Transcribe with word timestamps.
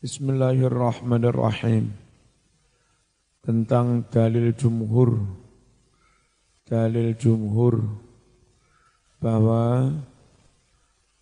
Bismillahirrahmanirrahim. 0.00 1.92
Tentang 3.44 4.00
dalil 4.08 4.56
jumhur. 4.56 5.28
Dalil 6.64 7.12
jumhur 7.20 7.84
bahwa 9.20 9.92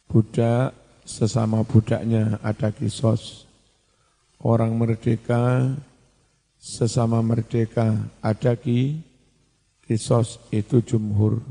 budak 0.07 0.79
sesama 1.03 1.67
budaknya 1.67 2.39
ada 2.39 2.71
kisos. 2.71 3.51
Orang 4.39 4.79
merdeka 4.79 5.75
sesama 6.63 7.19
merdeka 7.19 7.99
ada 8.23 8.55
ki 8.55 9.03
kisos 9.91 10.39
itu 10.55 10.79
jumhur. 10.87 11.43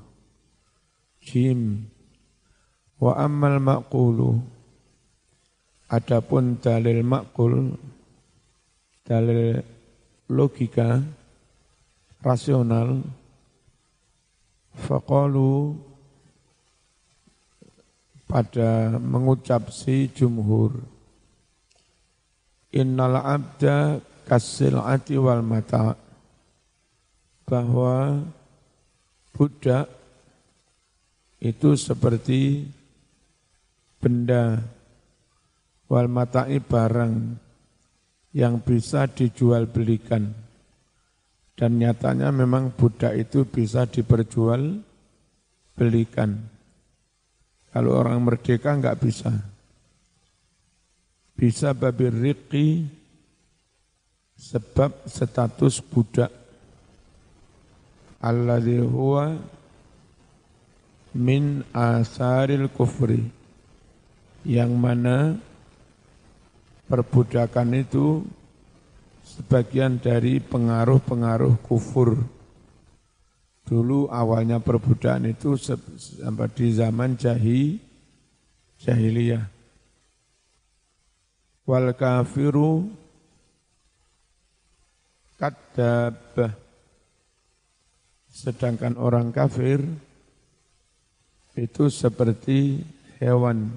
Jim 1.19 1.91
wa 2.95 3.19
ammal 3.19 3.59
maqulu 3.59 4.56
adapun 5.87 6.59
dalil 6.59 6.99
makul 7.03 7.79
dalil 9.07 9.63
logika 10.27 10.99
rasional 12.19 12.99
faqalu 14.75 15.79
pada 18.27 18.99
mengucap 18.99 19.71
si 19.71 20.11
jumhur 20.11 20.75
innal 22.75 23.23
abda 23.23 24.03
kasilati 24.27 25.15
wal 25.15 25.39
mata 25.39 25.95
bahwa 27.47 28.27
budak 29.31 29.87
itu 31.39 31.79
seperti 31.79 32.67
benda 34.03 34.59
wal 35.87 36.07
mata'i 36.11 36.59
barang 36.59 37.15
yang 38.35 38.59
bisa 38.61 39.07
dijual 39.07 39.65
belikan. 39.65 40.29
Dan 41.57 41.81
nyatanya 41.81 42.29
memang 42.29 42.69
budak 42.69 43.17
itu 43.17 43.41
bisa 43.49 43.89
diperjual 43.89 44.77
belikan. 45.73 46.37
Kalau 47.73 47.97
orang 47.97 48.21
merdeka 48.21 48.77
enggak 48.77 49.01
bisa. 49.01 49.33
Bisa 51.33 51.73
babir 51.73 52.13
riqi 52.13 52.85
sebab 54.37 55.09
status 55.09 55.81
budak. 55.81 56.29
Alladhi 58.21 58.77
huwa 58.81 59.33
min 61.17 61.65
asaril 61.73 62.69
kufri. 62.69 63.25
Yang 64.45 64.71
mana 64.77 65.17
perbudakan 66.87 67.75
itu 67.75 68.23
sebagian 69.27 69.99
dari 69.99 70.39
pengaruh-pengaruh 70.39 71.59
kufur. 71.61 72.15
Dulu 73.67 74.07
awalnya 74.07 74.63
perbudakan 74.63 75.35
itu 75.35 75.59
sampai 75.59 76.47
di 76.55 76.71
zaman 76.71 77.19
jahi, 77.19 77.75
jahiliyah. 78.79 79.43
Wal 81.67 81.91
kafiru 81.91 82.87
kadab 85.35 86.15
sedangkan 88.31 88.95
orang 88.95 89.35
kafir 89.35 89.83
itu 91.59 91.89
seperti 91.91 92.85
hewan 93.19 93.73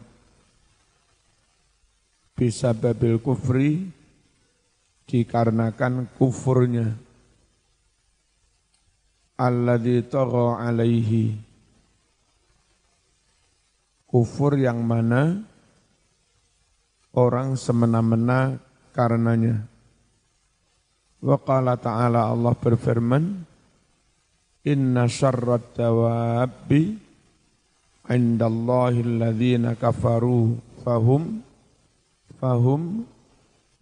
bisa 2.41 2.73
babil 2.73 3.21
kufri 3.21 3.85
dikarenakan 5.05 6.09
kufurnya. 6.17 6.97
Alladzi 9.37 10.01
tagha 10.09 10.57
alaihi. 10.65 11.37
Kufur 14.09 14.57
yang 14.57 14.81
mana? 14.81 15.37
Orang 17.13 17.61
semena-mena 17.61 18.57
karenanya. 18.97 19.61
Wa 21.21 21.37
qala 21.37 21.77
ta'ala 21.77 22.33
Allah 22.33 22.57
berfirman 22.57 23.45
inna 24.65 25.05
syarrat 25.05 25.77
dawabbi 25.77 26.97
indallahi 28.09 29.05
alladhina 29.05 29.77
kafaru 29.77 30.57
fahum 30.81 31.50
fahum 32.41 33.05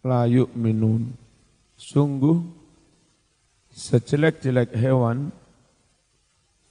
la 0.03 0.27
yu'minun 0.27 1.15
sungguh 1.79 2.43
sejelek-jelek 3.71 4.75
hewan 4.75 5.31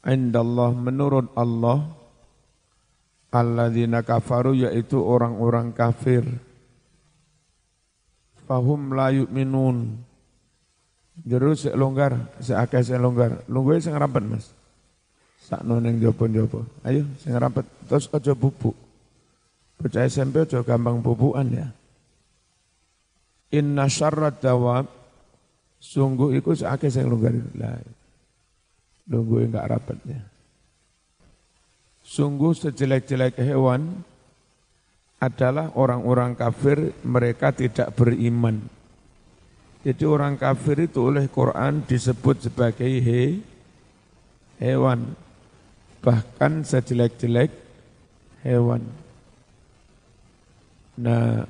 indallah 0.03 0.75
menurut 0.75 1.31
Allah 1.34 1.88
alladzina 3.31 4.03
kafaru 4.03 4.68
yaitu 4.68 5.00
orang-orang 5.00 5.72
kafir 5.72 6.28
fahum 8.44 8.92
la 8.92 9.16
yu'minun 9.16 10.06
Jeruk 11.25 11.58
sik 11.58 11.74
longgar, 11.74 12.14
sik 12.38 12.54
akeh 12.54 12.86
sik 12.86 13.02
longgar. 13.02 13.42
Sing 13.81 13.96
rampet, 13.98 14.22
Mas. 14.22 14.54
Sakno 15.42 15.81
ning 15.81 15.98
jopo-jopo. 15.98 16.68
Ayo 16.86 17.08
sing 17.24 17.34
rampet 17.34 17.66
terus 17.88 18.06
aja 18.12 18.38
bubuk. 18.38 18.75
Bocah 19.81 20.06
SMP 20.06 20.46
aja 20.46 20.62
gampang 20.62 21.02
bubukan 21.02 21.48
ya. 21.50 21.68
Inna 23.56 23.88
syarrat 23.88 24.44
dawab 24.44 24.91
sungguh 25.80 26.35
iku 26.41 26.52
akeh 26.58 26.91
sing 26.91 27.08
longgar. 27.08 27.35
Lah. 27.56 27.80
Lungguhe 29.08 29.47
enggak 29.47 29.72
rapetnya. 29.72 30.19
Sungguh 32.03 32.56
sejelek-jelek 32.56 33.40
hewan 33.40 34.03
adalah 35.19 35.75
orang-orang 35.75 36.36
kafir 36.36 36.96
mereka 37.03 37.52
tidak 37.52 37.91
beriman. 37.96 38.63
Jadi 39.84 40.03
orang 40.03 40.36
kafir 40.36 40.88
itu 40.88 41.07
oleh 41.07 41.31
Quran 41.31 41.84
disebut 41.88 42.52
sebagai 42.52 42.88
he, 42.88 43.40
hewan 44.59 45.16
bahkan 46.03 46.63
sejelek-jelek 46.63 47.52
hewan. 48.44 48.84
Nah, 50.97 51.46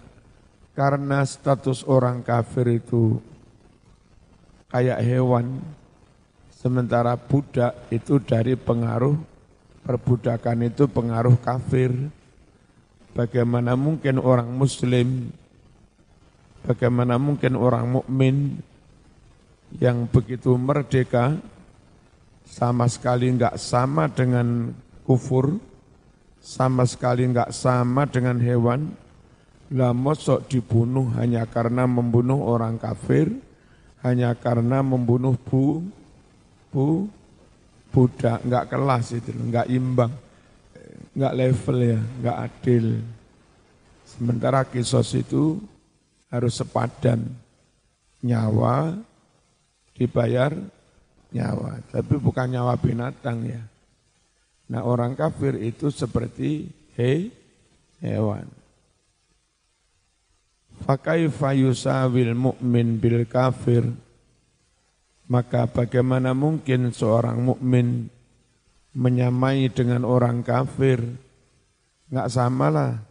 karena 0.78 1.26
status 1.26 1.82
orang 1.90 2.22
kafir 2.22 2.78
itu 2.78 3.18
kayak 4.70 5.02
hewan, 5.02 5.58
sementara 6.54 7.18
budak 7.18 7.74
itu 7.90 8.22
dari 8.22 8.54
pengaruh 8.54 9.18
perbudakan 9.82 10.70
itu 10.70 10.86
pengaruh 10.86 11.34
kafir. 11.42 11.90
Bagaimana 13.18 13.74
mungkin 13.74 14.22
orang 14.22 14.54
muslim, 14.54 15.34
bagaimana 16.62 17.18
mungkin 17.18 17.58
orang 17.58 17.90
mukmin 17.90 18.62
yang 19.82 20.06
begitu 20.06 20.54
merdeka 20.54 21.42
sama 22.46 22.86
sekali 22.86 23.34
enggak 23.34 23.58
sama 23.58 24.06
dengan 24.06 24.70
kufur, 25.02 25.58
sama 26.38 26.86
sekali 26.86 27.26
enggak 27.26 27.50
sama 27.50 28.06
dengan 28.06 28.38
hewan, 28.38 28.94
lah 29.68 29.92
mosok 29.92 30.48
dibunuh 30.48 31.12
hanya 31.20 31.44
karena 31.44 31.84
membunuh 31.84 32.40
orang 32.48 32.80
kafir, 32.80 33.32
hanya 34.00 34.32
karena 34.38 34.80
membunuh 34.80 35.36
bu, 35.36 35.84
bu, 36.72 37.12
budak, 37.92 38.40
enggak 38.48 38.68
kelas 38.72 39.06
itu, 39.12 39.32
enggak 39.36 39.68
imbang, 39.68 40.14
enggak 41.12 41.36
level 41.36 41.78
ya, 41.84 42.00
enggak 42.00 42.38
adil. 42.48 42.88
Sementara 44.08 44.64
kisos 44.64 45.12
itu 45.20 45.60
harus 46.32 46.56
sepadan, 46.56 47.28
nyawa 48.24 48.96
dibayar 49.98 50.56
nyawa, 51.36 51.84
tapi 51.92 52.16
bukan 52.16 52.48
nyawa 52.48 52.80
binatang 52.80 53.44
ya. 53.44 53.64
Nah 54.72 54.84
orang 54.84 55.16
kafir 55.16 55.60
itu 55.60 55.92
seperti 55.92 56.72
he, 56.96 57.32
hewan. 58.00 58.48
Fakaifa 60.88 61.52
yusawil 61.52 62.32
mu'min 62.32 62.96
bil 62.96 63.28
kafir 63.28 63.84
maka 65.28 65.68
bagaimana 65.68 66.32
mungkin 66.32 66.96
seorang 66.96 67.44
mukmin 67.44 68.08
menyamai 68.96 69.68
dengan 69.68 70.08
orang 70.08 70.40
kafir? 70.40 71.04
Enggak 72.08 72.32
samalah. 72.32 73.04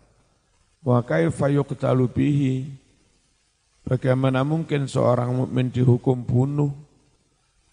Wa 0.81 1.05
kaifa 1.05 1.53
yuqtalu 1.53 2.09
bihi? 2.09 2.55
Bagaimana 3.85 4.49
mungkin 4.49 4.89
seorang 4.89 5.37
mukmin 5.37 5.69
dihukum 5.69 6.25
bunuh? 6.25 6.73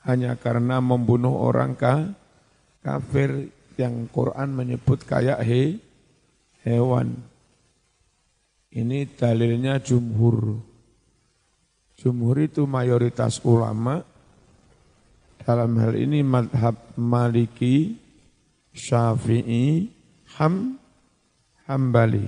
hanya 0.04 0.36
karena 0.36 0.84
membunuh 0.84 1.32
orang 1.32 1.80
ka, 1.80 2.12
kafir 2.84 3.50
yang 3.80 4.06
Quran 4.12 4.52
menyebut 4.52 5.00
kayak 5.08 5.40
he, 5.48 5.80
hewan. 6.68 7.24
Ini 8.74 9.06
dalilnya 9.06 9.78
jumhur. 9.78 10.58
Jumhur 11.94 12.38
itu 12.42 12.66
mayoritas 12.66 13.38
ulama 13.46 14.02
dalam 15.46 15.78
hal 15.78 15.94
ini 15.94 16.26
madhab 16.26 16.74
maliki, 16.98 17.94
syafi'i, 18.74 19.94
ham, 20.42 20.82
hambali. 21.70 22.26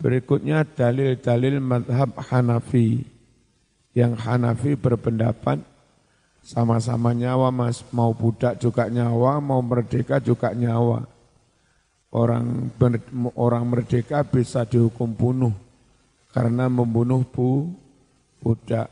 Berikutnya 0.00 0.64
dalil-dalil 0.64 1.60
madhab 1.60 2.16
Hanafi. 2.16 3.04
Yang 3.92 4.12
Hanafi 4.26 4.80
berpendapat 4.80 5.60
sama-sama 6.40 7.12
nyawa 7.12 7.52
mas, 7.52 7.84
mau 7.92 8.16
budak 8.16 8.58
juga 8.58 8.88
nyawa, 8.88 9.38
mau 9.44 9.60
merdeka 9.60 10.18
juga 10.18 10.56
nyawa 10.56 11.13
orang 12.14 12.70
orang 13.34 13.64
merdeka 13.66 14.22
bisa 14.22 14.62
dihukum 14.62 15.10
bunuh 15.10 15.54
karena 16.30 16.70
membunuh 16.70 17.26
bu 17.26 17.68
budak. 18.38 18.88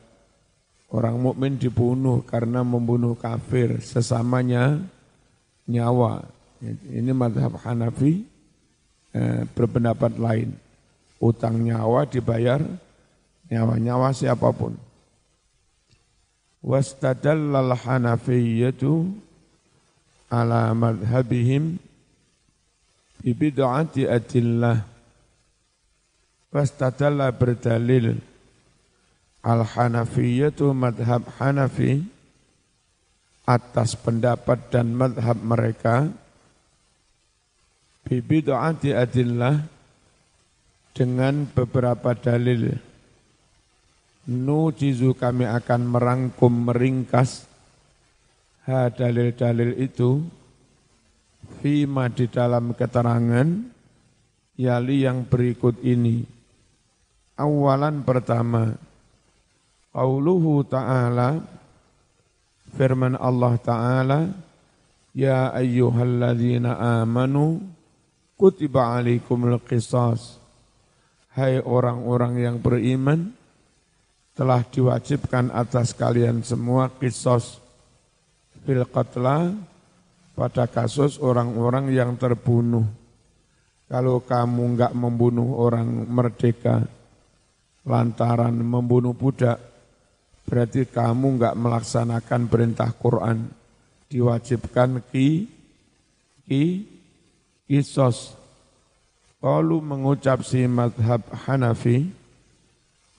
Orang 0.92 1.24
mukmin 1.24 1.56
dibunuh 1.56 2.20
karena 2.20 2.60
membunuh 2.60 3.16
kafir 3.16 3.80
sesamanya 3.80 4.76
nyawa. 5.64 6.20
Ini 6.92 7.16
madhab 7.16 7.56
Hanafi 7.64 8.28
eh, 9.16 9.48
berpendapat 9.56 10.20
lain. 10.20 10.52
Utang 11.16 11.64
nyawa 11.64 12.04
dibayar 12.04 12.60
nyawa-nyawa 13.48 14.12
siapa 14.12 14.52
pun. 14.52 14.76
Wastadallal 16.60 17.72
Hanafiyyatu 17.72 19.16
ala 20.28 20.76
madhabihim 20.76 21.80
bibid'ati 23.22 24.10
adillah. 24.10 24.82
Wastadalla 26.52 27.30
berdalil. 27.32 28.19
Al-Hanafiyyatu 29.40 30.74
madhab 30.74 31.24
Hanafi. 31.38 32.02
Atas 33.46 33.94
pendapat 33.94 34.70
dan 34.74 34.92
madhab 34.92 35.38
mereka. 35.38 36.10
Bibid'ati 38.04 38.92
adillah. 38.92 39.62
Dengan 40.92 41.48
beberapa 41.48 42.12
dalil. 42.12 42.76
Nujizu 44.28 45.16
kami 45.16 45.48
akan 45.48 45.80
merangkum 45.88 46.52
meringkas. 46.68 47.48
Ha 48.68 48.92
dalil-dalil 48.94 49.75
itu 49.82 50.22
Fima 51.62 52.11
di 52.11 52.26
dalam 52.26 52.75
keterangan 52.75 53.47
Yali 54.59 55.06
yang 55.06 55.23
berikut 55.23 55.79
ini. 55.87 56.26
Awalan 57.38 58.03
pertama 58.03 58.75
Qauluhu 59.94 60.67
ta'ala 60.67 61.38
Firman 62.75 63.14
Allah 63.14 63.55
ta'ala 63.62 64.20
Ya 65.14 65.55
ayyuhalladzina 65.55 66.99
amanu 66.99 67.62
Kutiba 68.35 68.99
alaikumul 68.99 69.62
qisas. 69.62 70.43
Hai 71.31 71.62
orang-orang 71.62 72.43
yang 72.43 72.56
beriman 72.59 73.31
Telah 74.35 74.67
diwajibkan 74.67 75.55
atas 75.55 75.94
kalian 75.94 76.43
semua 76.43 76.91
kisos 76.91 77.62
Fil 78.67 78.82
qatla 78.91 79.70
pada 80.32 80.64
kasus 80.69 81.20
orang-orang 81.20 81.93
yang 81.93 82.17
terbunuh. 82.17 82.84
Kalau 83.88 84.25
kamu 84.25 84.62
enggak 84.73 84.93
membunuh 84.96 85.61
orang 85.61 86.08
merdeka 86.08 86.88
lantaran 87.84 88.56
membunuh 88.56 89.12
budak, 89.12 89.61
berarti 90.49 90.88
kamu 90.88 91.37
enggak 91.37 91.55
melaksanakan 91.61 92.43
perintah 92.49 92.88
Quran. 92.96 93.52
Diwajibkan 94.08 95.05
ki, 95.12 95.49
ki, 96.49 96.64
kisos. 97.69 98.37
Kalau 99.43 99.82
mengucap 99.82 100.44
si 100.46 100.64
madhab 100.69 101.25
Hanafi, 101.32 102.08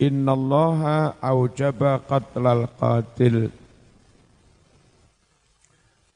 Innallaha 0.02 1.16
aujaba 1.22 2.02
qatlal 2.02 2.66
qatil 2.82 3.54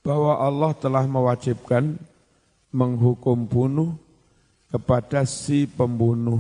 bahwa 0.08 0.40
Allah 0.40 0.72
telah 0.72 1.04
mewajibkan 1.04 2.00
menghukum 2.72 3.44
bunuh 3.44 3.92
kepada 4.72 5.28
si 5.28 5.68
pembunuh. 5.68 6.40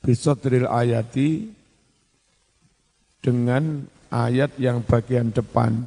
Bisodril 0.00 0.64
ayati 0.64 1.52
dengan 3.20 3.84
ayat 4.08 4.56
yang 4.56 4.80
bagian 4.80 5.28
depan. 5.28 5.84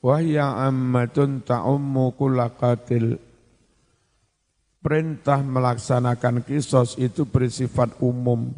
Wahya 0.00 0.64
ammatun 0.64 1.44
ta'ummu 1.44 2.16
qatil. 2.56 3.20
Perintah 4.80 5.44
melaksanakan 5.44 6.40
kisos 6.40 6.96
itu 6.96 7.28
bersifat 7.28 8.00
umum. 8.00 8.48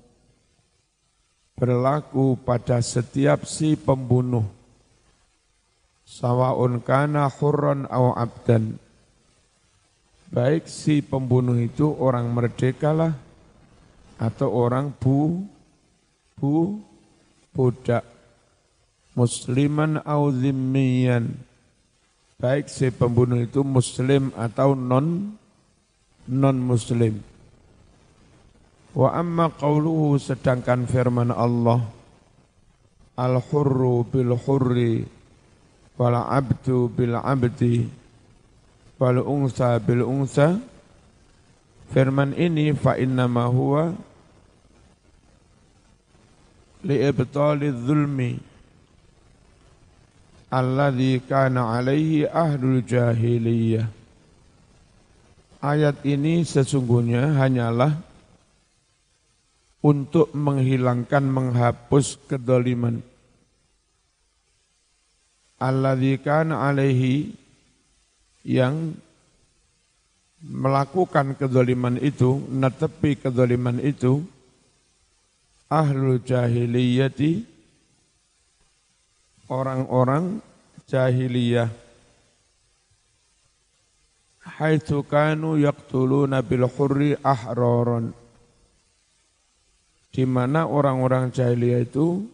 Berlaku 1.58 2.38
pada 2.46 2.78
setiap 2.78 3.42
si 3.42 3.74
pembunuh 3.74 4.55
sawaun 6.06 6.80
kana 6.80 7.26
hurran 7.26 7.84
au 7.90 8.14
abdan. 8.14 8.78
Baik 10.30 10.70
si 10.70 11.02
pembunuh 11.02 11.58
itu 11.58 11.90
orang 11.98 12.30
merdeka 12.30 12.94
lah 12.94 13.12
atau 14.16 14.48
orang 14.54 14.94
bu 14.94 15.42
bu 16.38 16.80
budak. 17.50 18.06
Musliman 19.18 20.00
au 20.06 20.30
zimmiyan. 20.30 21.34
Baik 22.38 22.70
si 22.70 22.88
pembunuh 22.94 23.42
itu 23.42 23.66
muslim 23.66 24.30
atau 24.38 24.78
non 24.78 25.34
non 26.26 26.56
muslim 26.58 27.22
wa 28.96 29.12
amma 29.12 29.52
qauluhu 29.52 30.16
sedangkan 30.16 30.88
firman 30.88 31.28
Allah 31.28 31.84
al 33.20 33.44
hurru 33.44 34.08
bil 34.08 34.32
hurri 34.40 35.04
wala 35.96 36.28
abdu 36.28 36.92
bil 36.92 37.16
abdi 37.16 37.88
wal 39.00 39.20
unsa 39.24 39.80
bil 39.80 40.04
unsa. 40.04 40.60
Firman 41.86 42.34
ini 42.34 42.74
fa 42.74 42.98
innama 42.98 43.46
huwa 43.46 43.94
li 46.82 46.98
ibtali 46.98 47.70
dzulmi 47.70 48.30
alladhi 50.50 51.22
kana 51.22 51.78
alaihi 51.78 52.26
ahlul 52.26 52.82
jahiliyah. 52.82 53.86
Ayat 55.62 56.02
ini 56.06 56.42
sesungguhnya 56.46 57.38
hanyalah 57.38 57.98
untuk 59.82 60.34
menghilangkan 60.34 61.22
menghapus 61.22 62.18
kedoliman 62.26 62.98
alladzi 65.56 66.20
kana 66.20 66.68
alaihi 66.68 67.32
yang 68.46 68.94
melakukan 70.44 71.34
kezaliman 71.34 71.98
itu, 71.98 72.38
netepi 72.52 73.18
kezaliman 73.18 73.80
itu, 73.82 74.22
ahlul 75.66 76.22
jahiliyati, 76.22 77.42
orang-orang 79.50 80.38
jahiliyah. 80.86 81.72
Haitsu 84.46 85.02
kanu 85.02 85.58
yaqtuluna 85.58 86.38
bil 86.46 86.70
hurri 86.70 87.18
ahroron. 87.18 88.14
Di 90.14 90.22
mana 90.22 90.70
orang-orang 90.70 91.34
jahiliyah 91.34 91.82
itu 91.82 92.24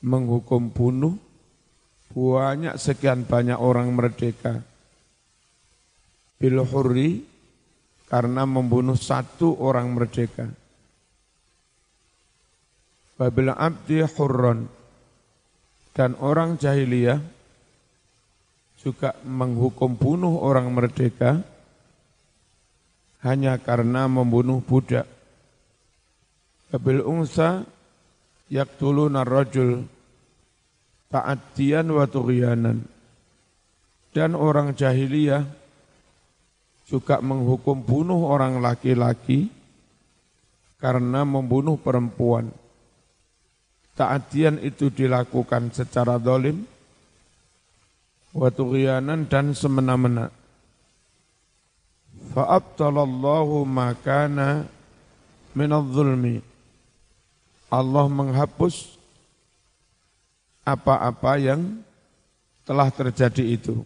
menghukum 0.00 0.72
bunuh 0.72 1.14
banyak 2.12 2.76
sekian 2.76 3.24
banyak 3.24 3.56
orang 3.56 3.88
merdeka. 3.92 4.60
Bil 6.36 6.60
hurri 6.60 7.24
karena 8.12 8.44
membunuh 8.44 8.98
satu 8.98 9.56
orang 9.56 9.88
merdeka. 9.96 10.44
Babil 13.16 13.48
abdi 13.48 14.04
hurron 14.04 14.68
dan 15.96 16.16
orang 16.20 16.60
jahiliyah 16.60 17.20
juga 18.82 19.14
menghukum 19.22 19.94
bunuh 19.94 20.42
orang 20.42 20.66
merdeka 20.74 21.40
hanya 23.22 23.56
karena 23.62 24.10
membunuh 24.10 24.58
budak. 24.58 25.06
Babil 26.68 26.98
unsa 27.04 27.62
yaktuluna 28.50 29.22
rajul 29.22 29.86
ta'addiyan 31.12 31.86
wa 31.92 32.08
tughyanan. 32.08 32.80
Dan 34.12 34.36
orang 34.36 34.76
jahiliyah 34.76 35.44
juga 36.88 37.20
menghukum 37.24 37.80
bunuh 37.80 38.28
orang 38.28 38.60
laki-laki 38.60 39.48
karena 40.76 41.24
membunuh 41.24 41.80
perempuan. 41.80 42.52
Taatian 43.96 44.60
itu 44.60 44.88
dilakukan 44.92 45.72
secara 45.72 46.16
dolim, 46.20 46.64
watughyanan 48.32 49.28
dan 49.28 49.52
semena-mena. 49.56 50.32
Fa'abtalallahu 52.32 53.64
makana 53.68 54.64
minadh-dhulmi. 55.52 56.40
Allah 57.72 58.04
menghapus 58.08 59.00
apa-apa 60.62 61.38
yang 61.38 61.82
telah 62.62 62.88
terjadi 62.90 63.58
itu. 63.58 63.82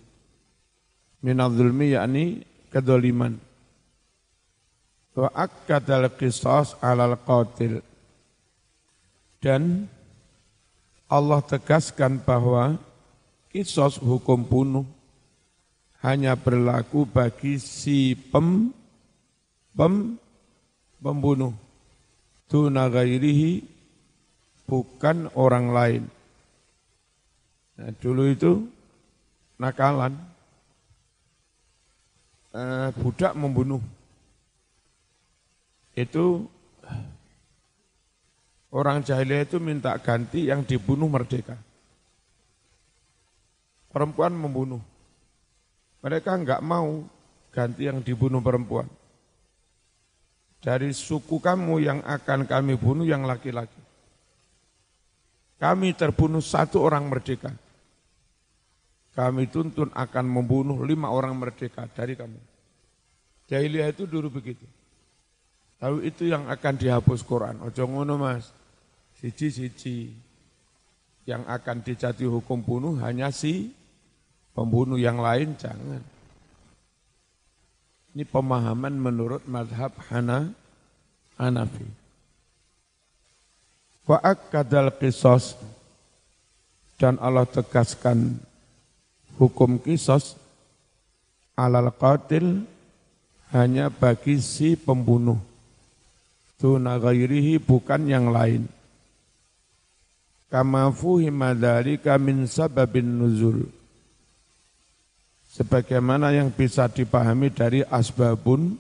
Minadh-dhulmi 1.25 1.97
yakni 1.97 2.25
kedoliman. 2.69 3.41
Wa 5.17 5.49
qisas 6.13 6.77
alal 6.85 7.17
qatil. 7.25 7.81
Dan 9.41 9.89
Allah 11.07 11.41
tegaskan 11.41 12.21
bahwa 12.21 12.77
kisos 13.55 13.97
hukum 14.03 14.43
bunuh 14.43 14.85
hanya 16.03 16.37
berlaku 16.37 17.07
bagi 17.07 17.57
si 17.63 18.13
pem, 18.15 18.75
pem 19.73 20.19
pembunuh. 21.01 21.55
Tuna 22.47 22.87
gairihi 22.91 23.63
bukan 24.67 25.31
orang 25.35 25.67
lain. 25.71 26.03
Nah, 27.77 27.93
dulu 28.01 28.29
itu 28.29 28.65
nakalan. 29.61 30.17
Eh, 32.57 32.89
budak 32.97 33.37
membunuh. 33.37 33.85
Itu 35.93 36.49
orang 38.73 39.05
jahiliyah 39.05 39.45
itu 39.45 39.57
minta 39.61 39.93
ganti 40.01 40.49
yang 40.49 40.65
dibunuh 40.65 41.09
merdeka 41.09 41.57
perempuan 43.97 44.37
membunuh. 44.37 44.85
Mereka 46.05 46.37
enggak 46.37 46.61
mau 46.61 47.01
ganti 47.49 47.89
yang 47.89 48.05
dibunuh 48.05 48.45
perempuan. 48.45 48.85
Dari 50.61 50.93
suku 50.93 51.41
kamu 51.41 51.81
yang 51.81 52.05
akan 52.05 52.45
kami 52.45 52.77
bunuh 52.77 53.09
yang 53.09 53.25
laki-laki. 53.25 53.81
Kami 55.57 55.97
terbunuh 55.97 56.45
satu 56.45 56.85
orang 56.85 57.09
merdeka. 57.09 57.49
Kami 59.17 59.49
tuntun 59.49 59.89
akan 59.97 60.25
membunuh 60.29 60.77
lima 60.85 61.09
orang 61.09 61.33
merdeka 61.33 61.89
dari 61.89 62.13
kamu. 62.13 62.37
Jahiliyah 63.49 63.89
itu 63.89 64.05
dulu 64.05 64.29
begitu. 64.29 64.69
Lalu 65.81 66.13
itu 66.13 66.29
yang 66.29 66.45
akan 66.53 66.75
dihapus 66.77 67.25
Quran. 67.25 67.65
Ojo 67.65 67.83
ngono 67.89 68.21
mas. 68.21 68.53
Siji-siji. 69.17 70.13
Yang 71.25 71.43
akan 71.49 71.77
dijatuhi 71.81 72.29
hukum 72.29 72.61
bunuh 72.61 73.01
hanya 73.01 73.33
si 73.33 73.73
Pembunuh 74.57 74.97
yang 74.97 75.21
lain 75.21 75.53
jangan. 75.61 76.01
Ini 78.17 78.25
pemahaman 78.25 78.97
menurut 78.97 79.45
madhab 79.45 79.93
Hana, 80.09 80.49
Hanafi. 81.37 81.85
Wa 84.09 84.17
akadal 84.25 84.89
kisos 84.97 85.61
dan 86.97 87.21
Allah 87.21 87.45
tegaskan 87.45 88.41
hukum 89.37 89.81
kisos 89.81 90.37
alal 91.57 91.93
qatil 91.95 92.65
hanya 93.55 93.89
bagi 93.89 94.43
si 94.43 94.75
pembunuh. 94.77 95.39
Tuna 96.57 96.97
ghairihi 96.97 97.61
bukan 97.61 98.09
yang 98.09 98.33
lain. 98.33 98.65
Kama 100.49 100.89
fuhima 100.93 101.53
dhalika 101.53 102.17
min 102.17 102.49
sababin 102.49 103.05
nuzul 103.05 103.69
sebagaimana 105.57 106.37
yang 106.37 106.53
bisa 106.53 106.85
dipahami 106.85 107.49
dari 107.49 107.81
asbabun 107.89 108.77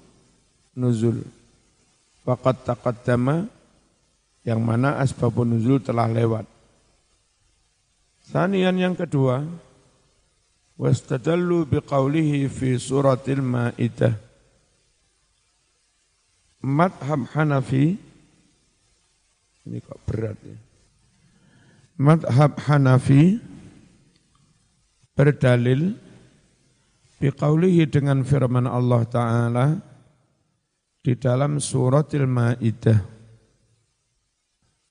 nuzul. 0.76 1.24
Waqat 2.28 2.68
taqaddama 2.68 3.48
yang 4.44 4.60
mana 4.60 5.00
asbabun 5.00 5.56
nuzul 5.56 5.80
telah 5.80 6.04
lewat. 6.04 6.44
Sanian 8.28 8.76
yang 8.76 8.92
kedua, 8.92 9.46
wastadallu 10.76 11.68
biqaulihi 11.68 12.48
fi 12.48 12.76
suratil 12.76 13.42
Maidah. 13.44 14.14
Madhab 16.66 17.28
Hanafi, 17.36 17.96
ini 19.66 19.78
kok 19.82 20.00
berat 20.08 20.38
ya. 20.44 20.56
Madhab 21.96 22.60
Hanafi 22.60 23.40
berdalil 25.16 25.96
Biqaulihi 27.16 27.88
dengan 27.88 28.20
firman 28.20 28.68
Allah 28.68 29.02
Ta'ala 29.08 29.66
di 31.00 31.16
dalam 31.16 31.56
suratil 31.56 32.28
Ma'idah. 32.28 33.00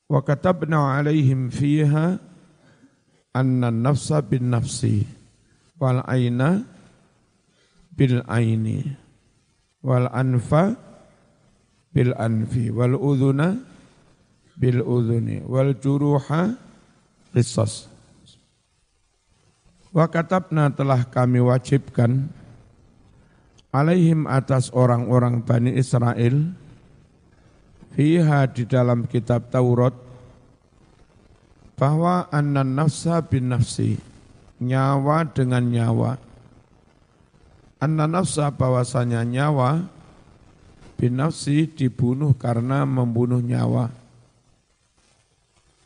Wa 0.10 0.26
katabna 0.26 0.98
alaihim 0.98 1.54
fiha 1.54 2.18
anna 3.30 3.70
nafsa 3.70 4.26
bin 4.26 4.50
nafsi 4.50 5.06
wal 5.80 6.04
aina 6.08 6.64
bil 7.96 8.24
aini 8.28 8.84
wal 9.84 10.08
anfa 10.12 10.76
bil 11.96 12.12
anfi 12.16 12.72
wal 12.72 12.96
udhuna 12.96 13.60
bil 14.60 14.80
udhuni 14.84 15.44
wal 15.44 15.76
juruha 15.76 16.56
qisas. 17.36 17.88
Wa 19.96 20.12
katabna 20.12 20.68
telah 20.76 21.08
kami 21.08 21.40
wajibkan 21.40 22.28
alaihim 23.72 24.28
atas 24.28 24.72
orang-orang 24.76 25.40
Bani 25.40 25.72
Israel 25.76 26.52
fiha 27.96 28.44
di 28.52 28.68
dalam 28.68 29.08
kitab 29.08 29.48
Taurat 29.52 29.96
bahwa 31.80 32.28
anna 32.28 32.64
nafsa 32.64 33.24
bin 33.24 33.52
nafsi 33.52 34.15
nyawa 34.62 35.28
dengan 35.32 35.64
nyawa 35.68 36.12
anna 37.82 38.06
nafsa 38.08 38.52
bahwasanya 38.54 39.26
nyawa 39.28 39.84
bin 40.96 41.20
nafsi 41.20 41.68
dibunuh 41.68 42.32
karena 42.40 42.88
membunuh 42.88 43.44
nyawa 43.44 43.92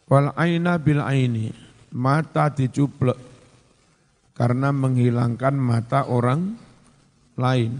wal 0.05 0.29
aina 0.38 0.77
bil 0.77 1.01
aini 1.01 1.49
mata 1.89 2.53
dicuplek 2.53 3.29
karena 4.39 4.71
menghilangkan 4.71 5.51
mata 5.59 6.07
orang 6.07 6.55
lain. 7.35 7.75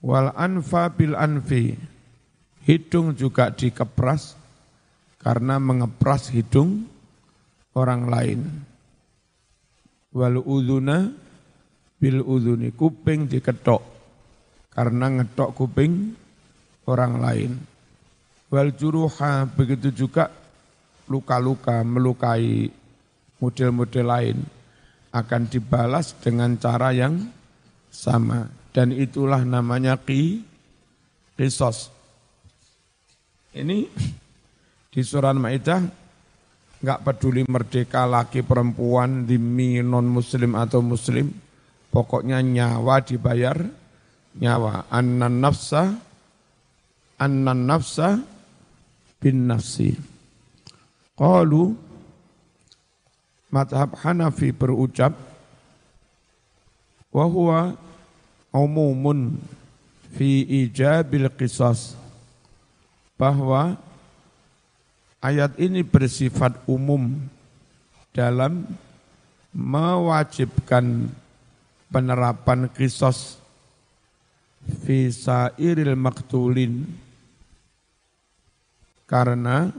Wal 0.00 0.32
anfa 0.32 0.88
bil 0.96 1.12
anfi, 1.12 1.76
hidung 2.64 3.12
juga 3.12 3.52
dikepras 3.52 4.32
karena 5.20 5.60
mengepras 5.60 6.32
hidung 6.32 6.88
orang 7.76 8.08
lain. 8.08 8.40
Wal 10.10 10.42
udhuna 10.42 11.06
bil 12.00 12.18
udhuni, 12.24 12.74
kuping 12.74 13.30
diketok 13.30 13.82
karena 14.74 15.06
ngetok 15.20 15.50
kuping 15.54 16.14
orang 16.90 17.14
lain. 17.22 17.52
Wal 18.50 18.74
juruha, 18.74 19.46
begitu 19.46 19.94
juga 19.94 20.26
luka-luka 21.06 21.86
melukai 21.86 22.66
model-model 23.38 24.06
lain 24.06 24.38
akan 25.10 25.42
dibalas 25.46 26.14
dengan 26.18 26.58
cara 26.58 26.90
yang 26.90 27.30
sama. 27.90 28.46
Dan 28.70 28.94
itulah 28.94 29.42
namanya 29.42 29.98
ki, 29.98 30.42
kisos. 31.34 31.90
Ini 33.50 33.86
di 34.90 35.00
surah 35.02 35.34
Ma'idah 35.34 35.99
nggak 36.80 37.00
peduli 37.04 37.44
merdeka 37.44 38.08
laki 38.08 38.40
perempuan, 38.40 39.28
dimi 39.28 39.84
non 39.84 40.08
muslim 40.08 40.56
atau 40.56 40.80
muslim, 40.80 41.28
pokoknya 41.92 42.40
nyawa 42.40 43.04
dibayar 43.04 43.56
nyawa. 44.40 44.88
Annan 44.88 45.44
nafsa, 45.44 45.92
annan 47.20 47.68
nafsa 47.68 48.24
bin 49.20 49.44
nafsi. 49.44 49.92
Qalu 51.20 51.76
madhab 53.52 53.92
Hanafi 54.00 54.56
berucap 54.56 55.12
wahwa 57.12 57.76
umumun 58.54 59.36
fi 60.16 60.46
ijabil 60.46 61.28
qisas 61.36 61.98
bahwa 63.20 63.76
ayat 65.20 65.56
ini 65.60 65.84
bersifat 65.84 66.56
umum 66.64 67.16
dalam 68.10 68.66
mewajibkan 69.54 71.08
penerapan 71.92 72.66
kisos 72.72 73.38
fi 74.84 75.08
sairil 75.12 75.96
maktulin 75.96 76.84
karena 79.08 79.72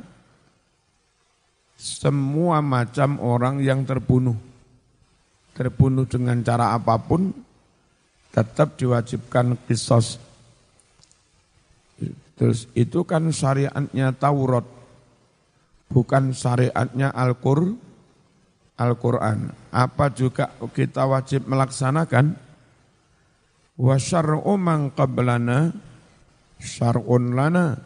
semua 1.78 2.62
macam 2.62 3.18
orang 3.22 3.62
yang 3.62 3.82
terbunuh 3.82 4.38
terbunuh 5.56 6.08
dengan 6.08 6.40
cara 6.42 6.74
apa 6.74 6.98
pun 6.98 7.30
tetap 8.32 8.80
diwajibkan 8.80 9.60
kisos. 9.68 10.18
Terus 12.40 12.66
itu 12.74 13.06
kan 13.06 13.30
syariatnya 13.30 14.16
Taurat 14.18 14.66
bukan 15.92 16.32
syariatnya 16.32 17.12
Al-Qur'an 17.14 17.92
Al-Quran. 18.82 19.54
Apa 19.70 20.10
juga 20.10 20.50
kita 20.74 21.06
wajib 21.06 21.46
melaksanakan? 21.46 22.34
Wa 23.78 23.96
syar'u 24.02 24.58
man 24.58 24.90
qablana 24.90 25.70
syar'un 26.58 27.38
lana. 27.38 27.78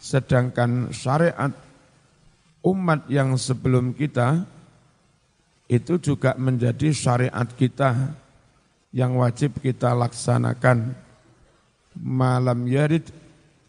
Sedangkan 0.00 0.94
syariat 0.94 1.52
umat 2.64 3.04
yang 3.12 3.36
sebelum 3.36 3.92
kita 3.92 4.48
itu 5.68 6.00
juga 6.00 6.32
menjadi 6.40 6.88
syariat 6.96 7.48
kita 7.52 8.16
yang 8.96 9.20
wajib 9.20 9.60
kita 9.60 9.92
laksanakan. 9.92 10.96
Malam 11.98 12.64
yarid 12.64 13.04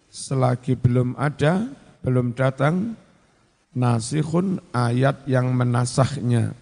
selagi 0.07 0.77
belum 0.77 1.17
ada, 1.17 1.65
belum 2.03 2.31
datang, 2.35 2.95
nasikhun 3.75 4.59
ayat 4.71 5.27
yang 5.27 5.51
menasahnya. 5.51 6.55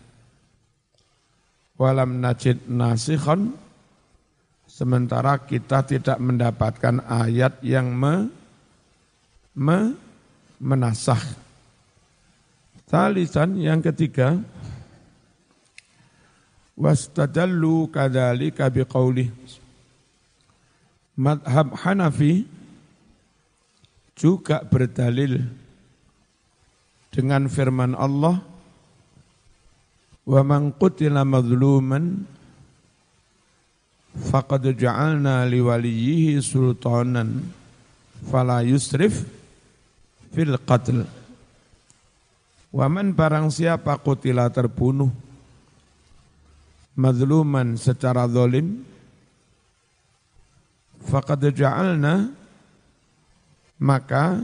Walam 1.78 2.18
najid 2.20 2.66
nasikhun 2.66 3.54
sementara 4.66 5.38
kita 5.42 5.86
tidak 5.86 6.18
mendapatkan 6.18 7.06
ayat 7.06 7.62
yang 7.62 7.94
me, 7.94 8.34
me, 9.54 9.94
menasah. 10.58 11.22
Talisan 12.88 13.60
yang 13.62 13.84
ketiga, 13.84 14.42
wastadallu 16.74 17.90
kadzalika 17.94 18.70
biqaulih. 18.74 19.30
Madhab 21.18 21.74
Hanafi 21.82 22.57
juga 24.18 24.66
berdalil 24.66 25.46
dengan 27.14 27.46
firman 27.46 27.94
Allah 27.94 28.42
wa 30.28 30.42
man 30.44 30.74
qutila 30.74 31.22
madluman 31.22 32.26
faqad 34.18 34.74
ja'alna 34.74 35.46
liwaliyhi 35.46 36.42
sultanan 36.42 37.46
fala 38.28 38.66
yusrif 38.66 39.24
fil 40.34 40.58
qatl. 40.66 41.06
Wa 42.74 42.86
man 42.92 43.14
barang 43.14 43.54
siapa 43.54 44.02
qutila 44.02 44.50
terbunuh 44.52 45.14
madluman 46.98 47.78
secara 47.78 48.26
zalim 48.26 48.82
faqad 51.06 51.54
ja'alna 51.54 52.37
maka 53.78 54.42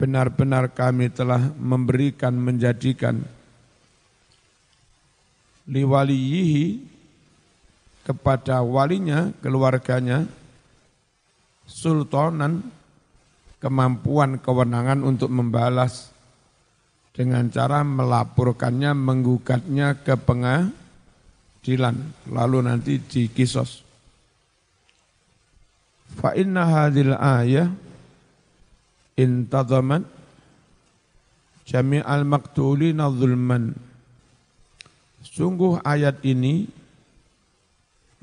benar-benar 0.00 0.72
kami 0.72 1.12
telah 1.12 1.52
memberikan 1.58 2.32
menjadikan 2.32 3.20
liwaliyihi 5.68 6.80
kepada 8.06 8.64
walinya, 8.64 9.30
keluarganya, 9.38 10.26
sultanan, 11.68 12.64
kemampuan 13.60 14.40
kewenangan 14.40 15.04
untuk 15.04 15.28
membalas 15.30 16.10
dengan 17.12 17.52
cara 17.52 17.84
melaporkannya, 17.84 18.96
menggugatnya 18.96 20.00
ke 20.00 20.16
pengadilan, 20.16 20.72
lalu 22.24 22.58
nanti 22.64 22.96
dikisos. 22.98 23.84
Fa 26.18 26.34
inna 26.34 26.66
hadil 26.66 27.14
ayah 27.14 27.70
intadaman 29.20 30.08
jami'al 31.68 32.24
maktulina 32.24 33.12
zulman. 33.12 33.76
Sungguh 35.20 35.84
ayat 35.84 36.24
ini 36.24 36.64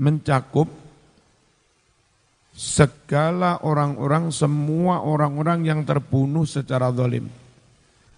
mencakup 0.02 0.68
segala 2.58 3.62
orang-orang, 3.62 4.34
semua 4.34 5.06
orang-orang 5.06 5.70
yang 5.70 5.86
terbunuh 5.86 6.44
secara 6.44 6.90
zalim. 6.90 7.30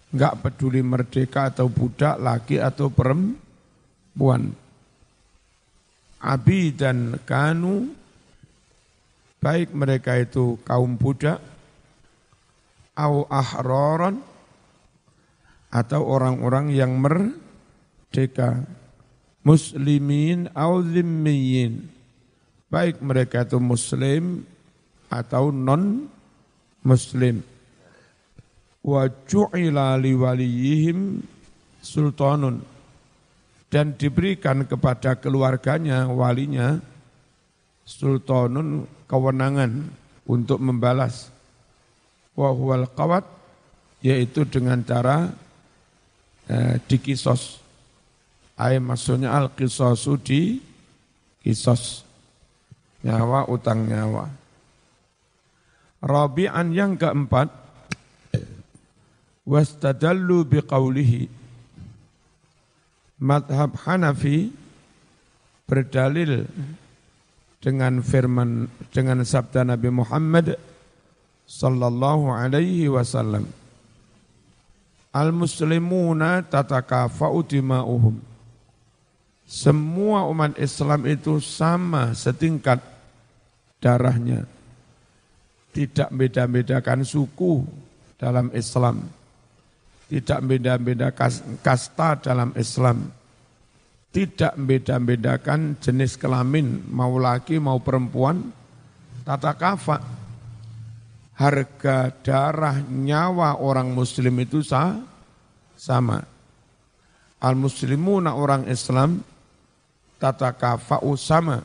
Enggak 0.10 0.42
peduli 0.42 0.82
merdeka 0.82 1.52
atau 1.52 1.68
budak, 1.70 2.18
laki 2.18 2.58
atau 2.58 2.90
perempuan. 2.90 4.50
Abi 6.20 6.74
dan 6.74 7.20
kanu, 7.24 7.94
baik 9.44 9.72
mereka 9.76 10.18
itu 10.18 10.58
kaum 10.66 10.98
budak, 10.98 11.40
au 13.00 13.24
ahroron 13.32 14.20
atau 15.72 16.04
orang-orang 16.04 16.76
yang 16.76 17.00
merdeka. 17.00 18.68
Muslimin 19.40 20.52
au 20.52 20.84
zimmiyin. 20.84 21.88
Baik 22.68 23.00
mereka 23.00 23.48
itu 23.48 23.58
muslim 23.58 24.44
atau 25.08 25.50
non 25.50 26.12
muslim 26.84 27.42
wa 28.84 29.08
ju'ila 29.08 29.96
liwaliyihim 29.96 31.24
sultanun. 31.80 32.62
Dan 33.70 33.94
diberikan 33.96 34.66
kepada 34.66 35.14
keluarganya 35.18 36.10
walinya 36.10 36.82
sultanun 37.86 38.90
kewenangan 39.06 39.88
untuk 40.26 40.58
membalas 40.58 41.30
wa 42.38 42.54
qawat 42.86 43.26
yaitu 44.04 44.48
dengan 44.48 44.82
cara 44.84 45.32
eh, 46.48 46.80
dikisos. 46.88 47.62
Ayat 48.60 48.84
maksudnya 48.84 49.32
al 49.32 49.56
kisosu 49.56 50.20
di 50.20 50.60
kisos. 51.40 52.04
Nyawa 53.00 53.48
utang 53.48 53.88
nyawa. 53.88 54.28
Rabi'an 56.04 56.76
yang 56.76 57.00
keempat 57.00 57.48
wastadallu 59.48 60.44
biqaulihi 60.48 61.32
madhab 63.20 63.76
Hanafi 63.84 64.52
berdalil 65.68 66.48
dengan 67.60 68.00
firman 68.00 68.72
dengan 68.96 69.26
sabda 69.28 69.68
Nabi 69.68 69.92
Muhammad 69.92 70.56
sallallahu 71.50 72.30
alaihi 72.30 72.86
wasallam. 72.86 73.50
Al 75.10 75.34
muslimuna 75.34 76.46
tatakafa'u 76.46 77.42
dima'uhum 77.42 78.22
Semua 79.50 80.30
umat 80.30 80.54
Islam 80.62 81.10
itu 81.10 81.42
sama 81.42 82.14
setingkat 82.14 82.78
darahnya. 83.82 84.46
Tidak 85.74 86.14
beda-bedakan 86.14 87.02
suku 87.02 87.66
dalam 88.22 88.54
Islam. 88.54 89.10
Tidak 90.06 90.40
beda-beda 90.46 91.10
kasta 91.66 92.22
dalam 92.22 92.54
Islam. 92.54 93.10
Tidak 94.14 94.58
beda-bedakan 94.58 95.78
jenis 95.78 96.18
kelamin 96.18 96.82
Mau 96.90 97.22
laki 97.22 97.62
mau 97.62 97.78
perempuan 97.78 98.42
Tata 99.22 99.54
kafa 99.54 100.19
harga 101.40 102.12
darah 102.20 102.84
nyawa 102.84 103.64
orang 103.64 103.96
muslim 103.96 104.44
itu 104.44 104.60
sah, 104.60 105.00
sama. 105.80 106.20
Al-muslimuna 107.40 108.36
orang 108.36 108.68
Islam 108.68 109.24
tata 110.20 110.52
kafa'u 110.52 111.16
sama. 111.16 111.64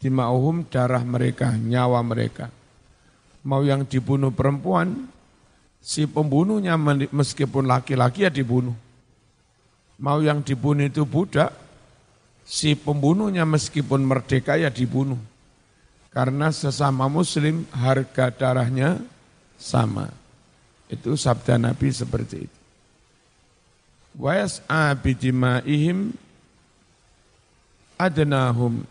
Dima'uhum 0.00 0.64
darah 0.72 1.04
mereka, 1.04 1.52
nyawa 1.52 2.00
mereka. 2.00 2.48
Mau 3.44 3.60
yang 3.60 3.84
dibunuh 3.84 4.32
perempuan, 4.32 5.10
si 5.84 6.08
pembunuhnya 6.08 6.80
meskipun 7.12 7.68
laki-laki 7.68 8.24
ya 8.24 8.32
dibunuh. 8.32 8.72
Mau 10.00 10.22
yang 10.22 10.40
dibunuh 10.40 10.86
itu 10.86 11.02
budak, 11.04 11.52
si 12.46 12.72
pembunuhnya 12.78 13.44
meskipun 13.44 14.00
merdeka 14.00 14.56
ya 14.56 14.72
dibunuh. 14.72 15.18
Karena 16.18 16.50
sesama 16.50 17.06
muslim 17.06 17.62
harga 17.70 18.34
darahnya 18.34 18.98
sama. 19.54 20.10
Itu 20.90 21.14
sabda 21.14 21.62
Nabi 21.62 21.94
seperti 21.94 22.36
itu. 22.42 22.58
Wa 24.18 24.34
yas'a 24.34 24.98
bidima'ihim 24.98 26.10
adnahum 28.02 28.82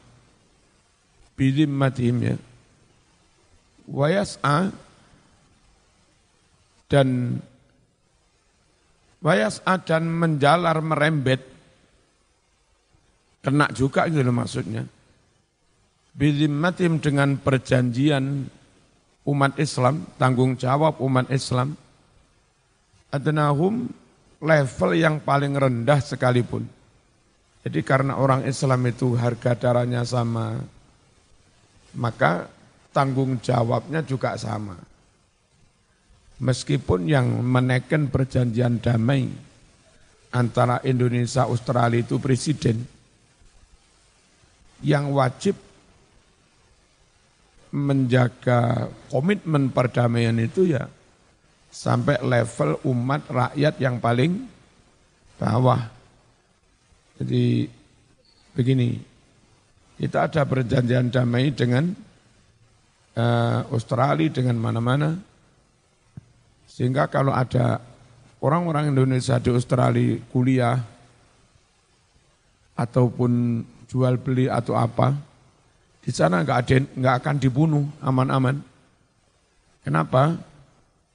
bidimmatihim 1.36 2.18
ya. 2.32 2.36
Wayas'a 3.92 4.72
dan 6.88 7.40
wayas'a 9.20 9.84
dan 9.84 10.08
menjalar 10.08 10.80
merembet 10.80 11.44
kena 13.44 13.68
juga 13.76 14.08
gitu 14.08 14.32
maksudnya. 14.32 14.88
Bidimmatihim 16.18 16.98
dengan 16.98 17.38
perjanjian 17.38 18.50
umat 19.30 19.54
Islam, 19.62 20.02
tanggung 20.18 20.58
jawab 20.58 20.98
umat 20.98 21.30
Islam, 21.30 21.78
adnahum 23.14 23.86
level 24.42 24.92
yang 24.98 25.22
paling 25.22 25.54
rendah 25.54 26.02
sekalipun. 26.02 26.66
Jadi 27.62 27.80
karena 27.86 28.18
orang 28.18 28.50
Islam 28.50 28.82
itu 28.90 29.14
harga 29.14 29.54
darahnya 29.54 30.02
sama, 30.08 30.58
maka 31.94 32.50
tanggung 32.96 33.38
jawabnya 33.38 34.02
juga 34.02 34.34
sama. 34.40 34.74
Meskipun 36.42 37.06
yang 37.06 37.30
menekan 37.46 38.10
perjanjian 38.10 38.82
damai 38.82 39.30
antara 40.34 40.82
Indonesia 40.82 41.46
Australia 41.46 42.02
itu 42.02 42.18
presiden, 42.18 42.86
yang 44.86 45.10
wajib 45.12 45.67
menjaga 47.72 48.88
komitmen 49.12 49.70
perdamaian 49.72 50.36
itu 50.40 50.72
ya 50.72 50.88
sampai 51.68 52.18
level 52.24 52.80
umat 52.88 53.28
rakyat 53.28 53.76
yang 53.78 54.00
paling 54.00 54.48
bawah. 55.38 55.86
Jadi 57.18 57.70
begini, 58.54 58.98
kita 59.98 60.30
ada 60.30 60.42
perjanjian 60.46 61.10
damai 61.10 61.54
dengan 61.54 61.94
uh, 63.18 63.62
Australia, 63.74 64.30
dengan 64.30 64.58
mana-mana. 64.58 65.18
Sehingga 66.70 67.10
kalau 67.10 67.34
ada 67.34 67.82
orang-orang 68.42 68.94
Indonesia 68.94 69.38
di 69.42 69.50
Australia 69.50 70.22
kuliah, 70.30 70.78
ataupun 72.78 73.66
jual 73.90 74.22
beli 74.22 74.46
atau 74.46 74.78
apa, 74.78 75.18
di 76.08 76.16
sana 76.16 76.40
nggak 76.40 76.60
ada 76.64 76.76
nggak 76.88 77.16
akan 77.20 77.36
dibunuh 77.36 77.84
aman-aman. 78.00 78.64
Kenapa? 79.84 80.40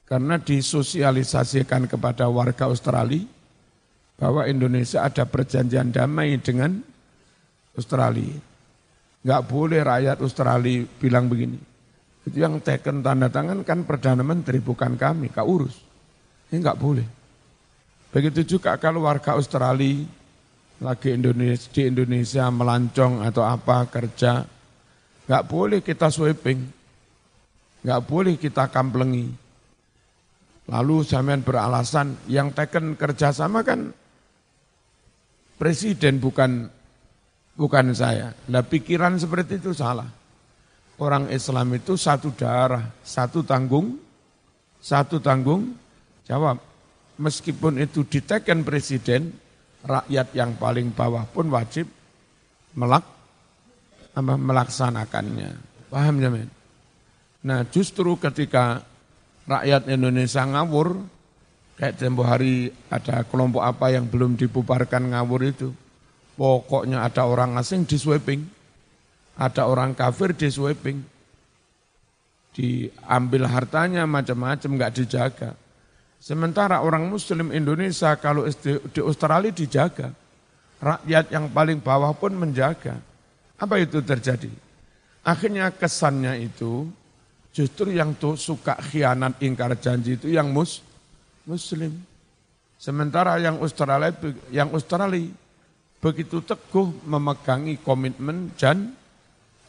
Karena 0.04 0.36
disosialisasikan 0.36 1.88
kepada 1.88 2.28
warga 2.28 2.68
Australia 2.68 3.24
bahwa 4.20 4.44
Indonesia 4.44 5.00
ada 5.00 5.24
perjanjian 5.24 5.88
damai 5.88 6.36
dengan 6.36 6.84
Australia. 7.72 8.36
Nggak 9.24 9.42
boleh 9.48 9.80
rakyat 9.80 10.20
Australia 10.20 10.84
bilang 11.00 11.24
begini. 11.32 11.56
Itu 12.28 12.36
yang 12.36 12.60
teken 12.60 13.00
tanda 13.00 13.32
tangan 13.32 13.64
kan 13.64 13.88
Perdana 13.88 14.20
Menteri, 14.20 14.60
bukan 14.60 15.00
kami, 15.00 15.32
kak 15.32 15.48
urus. 15.48 15.80
Ini 16.52 16.60
nggak 16.60 16.76
boleh. 16.76 17.08
Begitu 18.12 18.44
juga 18.44 18.76
kalau 18.76 19.08
warga 19.08 19.40
Australia 19.40 20.04
lagi 20.84 21.16
Indonesia, 21.16 21.72
di 21.72 21.88
Indonesia 21.88 22.44
melancong 22.52 23.24
atau 23.24 23.40
apa 23.40 23.88
kerja, 23.88 24.44
nggak 25.32 25.48
boleh 25.48 25.80
kita 25.80 26.12
sweeping, 26.12 26.60
nggak 27.80 28.02
boleh 28.04 28.36
kita 28.36 28.68
kamplengi. 28.68 29.32
Lalu 30.68 31.08
sampean 31.08 31.40
beralasan 31.40 32.20
yang 32.28 32.52
teken 32.52 33.00
kerjasama 33.00 33.64
kan 33.64 33.96
presiden 35.56 36.20
bukan 36.20 36.68
bukan 37.56 37.96
saya. 37.96 38.36
Nah 38.52 38.60
pikiran 38.60 39.16
seperti 39.16 39.56
itu 39.56 39.72
salah. 39.72 40.12
Orang 41.00 41.32
Islam 41.32 41.80
itu 41.80 41.96
satu 41.96 42.36
darah, 42.36 42.92
satu 43.00 43.40
tanggung, 43.40 43.96
satu 44.84 45.16
tanggung 45.16 45.72
jawab. 46.28 46.60
Meskipun 47.16 47.80
itu 47.80 48.04
diteken 48.04 48.68
presiden, 48.68 49.32
rakyat 49.80 50.36
yang 50.36 50.60
paling 50.60 50.92
bawah 50.92 51.24
pun 51.24 51.48
wajib 51.48 51.88
melak, 52.76 53.08
melaksanakannya. 54.20 55.50
Paham 55.88 56.16
ya 56.20 56.28
men? 56.28 56.48
Nah 57.42 57.64
justru 57.68 58.16
ketika 58.20 58.84
rakyat 59.48 59.88
Indonesia 59.88 60.44
ngawur, 60.44 61.00
Kayak 61.82 61.98
tempo 61.98 62.22
hari 62.22 62.70
ada 62.92 63.26
kelompok 63.26 63.58
apa 63.58 63.90
yang 63.90 64.06
belum 64.06 64.38
dibubarkan 64.38 65.10
ngawur 65.10 65.50
itu. 65.50 65.74
Pokoknya 66.38 67.02
ada 67.02 67.26
orang 67.26 67.58
asing 67.58 67.82
di 67.82 67.98
sweeping. 67.98 68.46
Ada 69.34 69.66
orang 69.66 69.96
kafir 69.96 70.30
di 70.36 70.46
sweeping. 70.46 71.02
Diambil 72.54 73.48
hartanya 73.48 74.06
macam-macam 74.06 74.70
nggak 74.78 74.94
dijaga. 74.94 75.58
Sementara 76.22 76.84
orang 76.84 77.10
muslim 77.10 77.50
Indonesia 77.50 78.14
kalau 78.20 78.46
di 78.92 79.00
Australia 79.02 79.50
dijaga. 79.50 80.14
Rakyat 80.78 81.34
yang 81.34 81.50
paling 81.50 81.82
bawah 81.82 82.14
pun 82.14 82.30
menjaga. 82.36 83.02
Apa 83.62 83.78
itu 83.78 84.02
terjadi? 84.02 84.50
Akhirnya 85.22 85.70
kesannya 85.70 86.34
itu 86.42 86.90
justru 87.54 87.94
yang 87.94 88.18
tuh 88.18 88.34
suka 88.34 88.74
khianat 88.74 89.38
ingkar 89.38 89.78
janji 89.78 90.18
itu 90.18 90.34
yang 90.34 90.50
mus, 90.50 90.82
Muslim. 91.46 91.94
Sementara 92.74 93.38
yang 93.38 93.62
Australia 93.62 94.10
yang 94.50 94.74
Australia 94.74 95.30
begitu 96.02 96.42
teguh 96.42 96.90
memegangi 97.06 97.78
komitmen 97.78 98.50
dan 98.58 98.98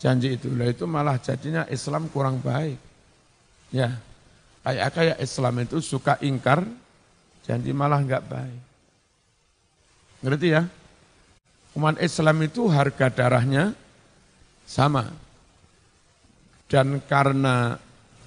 janji 0.02 0.42
itu. 0.42 0.50
Lah 0.50 0.74
itu 0.74 0.90
malah 0.90 1.22
jadinya 1.22 1.70
Islam 1.70 2.10
kurang 2.10 2.42
baik. 2.42 2.82
Ya. 3.70 4.02
Kayak 4.66 4.90
kayak 4.98 5.18
Islam 5.22 5.56
itu 5.62 5.78
suka 5.86 6.18
ingkar 6.26 6.66
janji 7.46 7.70
malah 7.70 8.02
enggak 8.02 8.26
baik. 8.26 8.62
Ngerti 10.26 10.48
ya? 10.50 10.66
Umat 11.78 12.02
Islam 12.02 12.42
itu 12.42 12.66
harga 12.66 13.14
darahnya 13.14 13.78
sama. 14.66 15.12
Dan 16.68 17.04
karena 17.06 17.78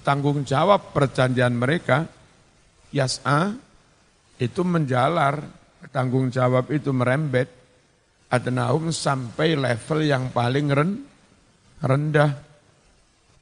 tanggung 0.07 0.47
jawab 0.47 0.95
perjanjian 0.95 1.51
mereka, 1.51 2.07
yas'a 2.95 3.51
itu 4.39 4.61
menjalar, 4.63 5.43
tanggung 5.91 6.31
jawab 6.31 6.71
itu 6.71 6.93
merembet, 6.95 7.51
adnahum 8.31 8.91
sampai 8.93 9.57
level 9.57 9.99
yang 10.03 10.31
paling 10.31 10.71
rendah. 11.83 12.31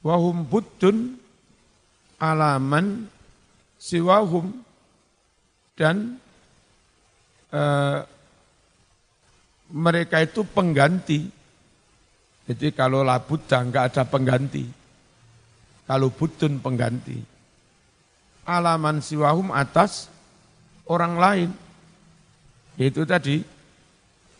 Wahum 0.02 0.46
butun 0.46 1.18
alaman 2.22 3.10
siwahum 3.74 4.54
dan 5.76 6.16
e, 7.52 7.62
mereka 9.70 10.22
itu 10.22 10.46
pengganti. 10.46 11.35
Jadi 12.46 12.70
kalau 12.70 13.02
labuta 13.02 13.58
enggak 13.58 13.94
ada 13.94 14.02
pengganti. 14.06 14.64
Kalau 15.86 16.10
butun 16.10 16.58
pengganti 16.62 17.36
alaman 18.46 19.02
siwahum 19.02 19.50
atas 19.50 20.08
orang 20.86 21.18
lain. 21.18 21.50
Itu 22.78 23.02
tadi, 23.02 23.42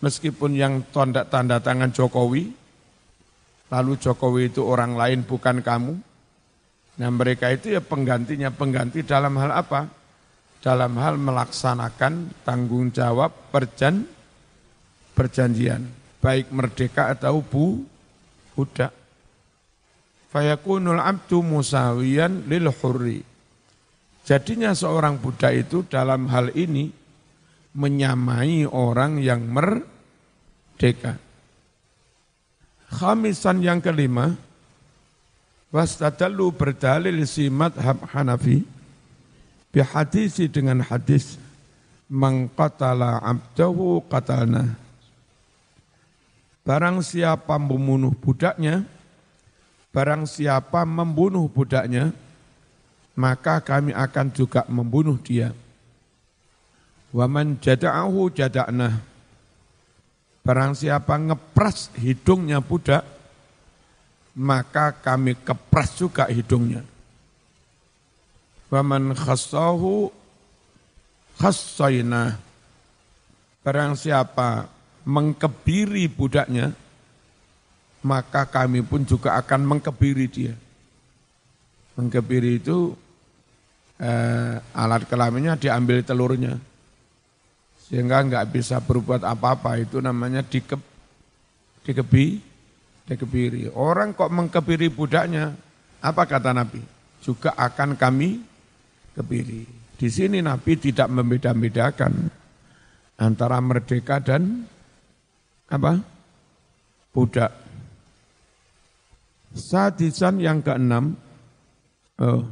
meskipun 0.01 0.55
yang 0.55 0.87
tanda, 0.95 1.27
tanda 1.27 1.59
tangan 1.59 1.91
Jokowi, 1.91 2.55
lalu 3.69 3.93
Jokowi 3.99 4.55
itu 4.55 4.63
orang 4.63 4.95
lain 4.95 5.27
bukan 5.27 5.61
kamu, 5.61 5.95
nah 7.03 7.11
mereka 7.11 7.51
itu 7.51 7.75
ya 7.75 7.83
penggantinya, 7.83 8.55
pengganti 8.55 9.03
dalam 9.03 9.35
hal 9.37 9.53
apa? 9.53 9.91
Dalam 10.63 10.99
hal 10.99 11.15
melaksanakan 11.21 12.43
tanggung 12.43 12.91
jawab 12.91 13.33
perjan, 13.55 14.05
perjanjian, 15.15 15.85
baik 16.21 16.53
merdeka 16.53 17.13
atau 17.13 17.41
bu, 17.41 17.87
budak. 18.57 18.97
Fayakunul 20.33 20.99
abdu 20.99 21.45
musawiyan 21.45 22.49
lil 22.49 22.73
hurri 22.73 23.37
Jadinya 24.27 24.75
seorang 24.75 25.23
Buddha 25.23 25.55
itu 25.55 25.87
dalam 25.87 26.27
hal 26.27 26.51
ini 26.59 26.91
menyamai 27.79 28.67
orang 28.67 29.23
yang 29.23 29.47
merdeka. 29.47 31.15
Khamisan 32.91 33.63
yang 33.63 33.79
kelima, 33.79 34.35
wastadallu 35.71 36.51
berdalil 36.51 37.23
si 37.23 37.47
madhab 37.47 38.03
Hanafi, 38.11 38.67
bihadisi 39.71 40.51
dengan 40.51 40.83
hadis, 40.83 41.39
mengqatala 42.11 43.23
abdahu 43.23 44.03
qatalna. 44.11 44.75
Barang 46.67 46.99
siapa 46.99 47.63
membunuh 47.63 48.11
budaknya, 48.11 48.83
barang 49.95 50.27
siapa 50.27 50.83
membunuh 50.83 51.47
budaknya, 51.47 52.11
maka 53.15 53.63
kami 53.63 53.95
akan 53.95 54.35
juga 54.35 54.67
membunuh 54.67 55.15
dia. 55.23 55.55
Waman 57.15 57.63
jada'ahu 57.63 58.35
jada'na. 58.35 58.99
Barang 60.43 60.75
siapa 60.75 61.15
ngepras 61.15 61.95
hidungnya 62.03 62.59
budak, 62.59 63.07
maka 64.35 64.91
kami 64.91 65.39
kepras 65.39 65.95
juga 65.95 66.27
hidungnya. 66.27 66.83
Waman 68.75 69.15
khassahu 69.15 70.11
khassaina. 71.39 72.43
Barang 73.63 73.95
siapa 73.95 74.76
mengkebiri 75.07 76.11
budaknya, 76.11 76.75
maka 78.03 78.43
kami 78.51 78.83
pun 78.83 79.07
juga 79.07 79.39
akan 79.39 79.63
mengkebiri 79.63 80.27
dia. 80.27 80.55
Mengkebiri 81.95 82.59
itu 82.59 82.93
eh, 84.03 84.59
alat 84.75 85.07
kelaminnya 85.07 85.55
diambil 85.55 86.03
telurnya. 86.03 86.59
Sehingga 87.87 88.19
enggak 88.19 88.51
bisa 88.51 88.83
berbuat 88.83 89.23
apa-apa, 89.23 89.79
itu 89.79 90.03
namanya 90.03 90.43
dikeb, 90.43 90.83
dikebi, 91.87 92.43
dikebiri. 93.07 93.71
Orang 93.79 94.11
kok 94.19 94.35
mengkebiri 94.35 94.91
budaknya, 94.91 95.55
apa 96.03 96.23
kata 96.27 96.51
Nabi? 96.51 96.83
Juga 97.23 97.55
akan 97.55 97.95
kami 97.95 98.43
kebiri. 99.15 99.63
Di 99.97 100.11
sini 100.11 100.43
Nabi 100.43 100.77
tidak 100.77 101.09
membeda-bedakan 101.09 102.27
antara 103.17 103.63
merdeka 103.63 104.19
dan 104.21 104.67
apa? 105.67 105.99
Budak. 107.11 107.51
Sadisan 109.57 110.37
yang 110.39 110.61
keenam, 110.61 111.17
oh, 112.21 112.45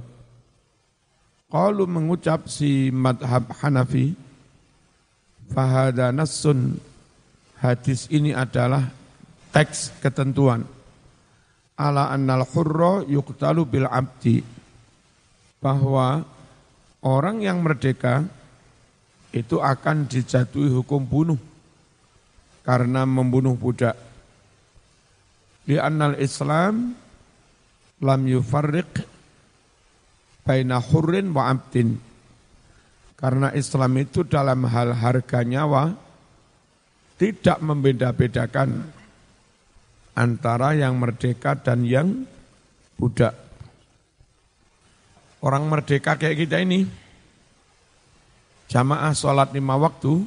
kalau 1.52 1.86
mengucap 1.86 2.48
si 2.48 2.88
madhab 2.88 3.44
Hanafi, 3.60 4.16
fahada 5.52 6.10
nassun, 6.10 6.80
hadis 7.60 8.08
ini 8.08 8.32
adalah 8.32 8.88
teks 9.52 9.92
ketentuan. 10.00 10.64
Ala 11.76 12.08
annal 12.08 12.48
hurra 12.50 13.04
yuqtalu 13.04 13.62
bil 13.68 13.86
abdi. 13.86 14.40
Bahwa 15.60 16.24
orang 17.04 17.44
yang 17.44 17.60
merdeka 17.60 18.24
itu 19.34 19.60
akan 19.60 20.08
dijatuhi 20.08 20.72
hukum 20.72 21.04
bunuh 21.04 21.53
karena 22.64 23.04
membunuh 23.04 23.54
budak. 23.54 23.94
Di 25.64 25.76
annal 25.76 26.16
Islam 26.20 26.96
lam 28.00 28.20
yufarriq 28.24 29.04
baina 30.44 30.80
hurrin 30.80 31.32
wa 31.32 31.52
abdin. 31.52 31.96
Karena 33.14 33.48
Islam 33.56 33.96
itu 33.96 34.26
dalam 34.26 34.68
hal 34.68 34.92
harga 34.92 35.40
nyawa 35.40 35.96
tidak 37.16 37.62
membeda-bedakan 37.64 38.84
antara 40.12 40.76
yang 40.76 41.00
merdeka 41.00 41.56
dan 41.56 41.88
yang 41.88 42.28
budak. 43.00 43.32
Orang 45.44 45.68
merdeka 45.68 46.16
kayak 46.16 46.40
kita 46.44 46.60
ini, 46.60 46.88
jamaah 48.68 49.12
sholat 49.12 49.52
lima 49.52 49.76
waktu, 49.76 50.24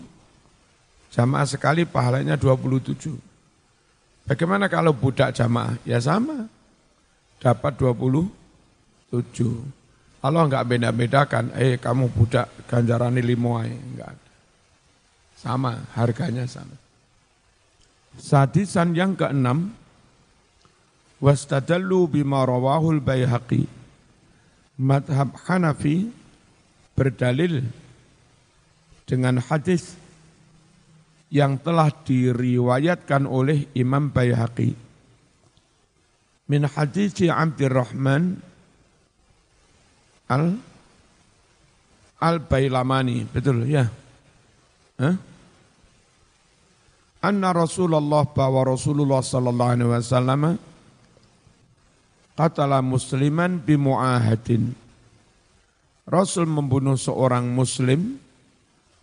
Jamaah 1.17 1.49
sekali 1.49 1.81
pahalanya 1.81 2.37
27. 2.37 3.17
Bagaimana 4.29 4.69
kalau 4.69 4.93
budak 4.93 5.33
jamaah? 5.33 5.73
Ya 5.81 5.97
sama. 5.97 6.45
Dapat 7.41 7.73
27. 7.73 8.29
Allah 10.21 10.45
enggak 10.45 10.69
beda-bedakan, 10.69 11.57
eh 11.57 11.81
kamu 11.81 12.13
budak 12.13 12.45
ganjaran 12.69 13.17
limo 13.17 13.57
enggak 13.57 14.13
ada. 14.13 14.29
Sama, 15.41 15.89
harganya 15.97 16.45
sama. 16.45 16.77
Sadisan 18.21 18.93
yang 18.93 19.17
keenam, 19.17 19.73
wastadallu 21.17 22.05
bima 22.13 22.45
rawahul 22.45 23.01
bayhaqi. 23.01 23.65
Madhab 24.77 25.33
Hanafi 25.49 26.13
berdalil 26.93 27.65
dengan 29.09 29.41
hadis 29.41 29.97
yang 31.27 31.59
telah 31.59 31.91
diriwayatkan 31.91 33.27
oleh 33.27 33.67
Imam 33.75 34.07
Baihaqi. 34.11 34.71
Min 36.47 36.63
hadis 36.63 37.19
Abdurrahman 37.27 38.39
al 40.31 40.55
al 42.23 42.37
Bailamani, 42.39 43.27
betul 43.27 43.67
ya? 43.67 43.91
Hah? 44.97 45.15
Anna 47.17 47.49
Rasulullah 47.51 48.23
bahwa 48.29 48.63
Rasulullah 48.63 49.19
sallallahu 49.19 49.73
alaihi 49.73 49.91
wasallam 49.91 50.41
qatala 52.37 52.79
musliman 52.79 53.59
bimuahadin. 53.59 54.71
Rasul 56.07 56.47
membunuh 56.47 56.95
seorang 56.95 57.51
muslim 57.51 58.15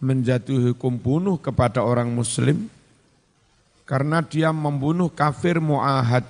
menjatuhi 0.02 0.72
hukum 0.72 0.98
bunuh 0.98 1.37
kepada 1.38 1.80
orang 1.85 2.11
muslim 2.11 2.66
karena 3.85 4.24
dia 4.24 4.50
membunuh 4.50 5.12
kafir 5.12 5.61
mu'ahad. 5.61 6.24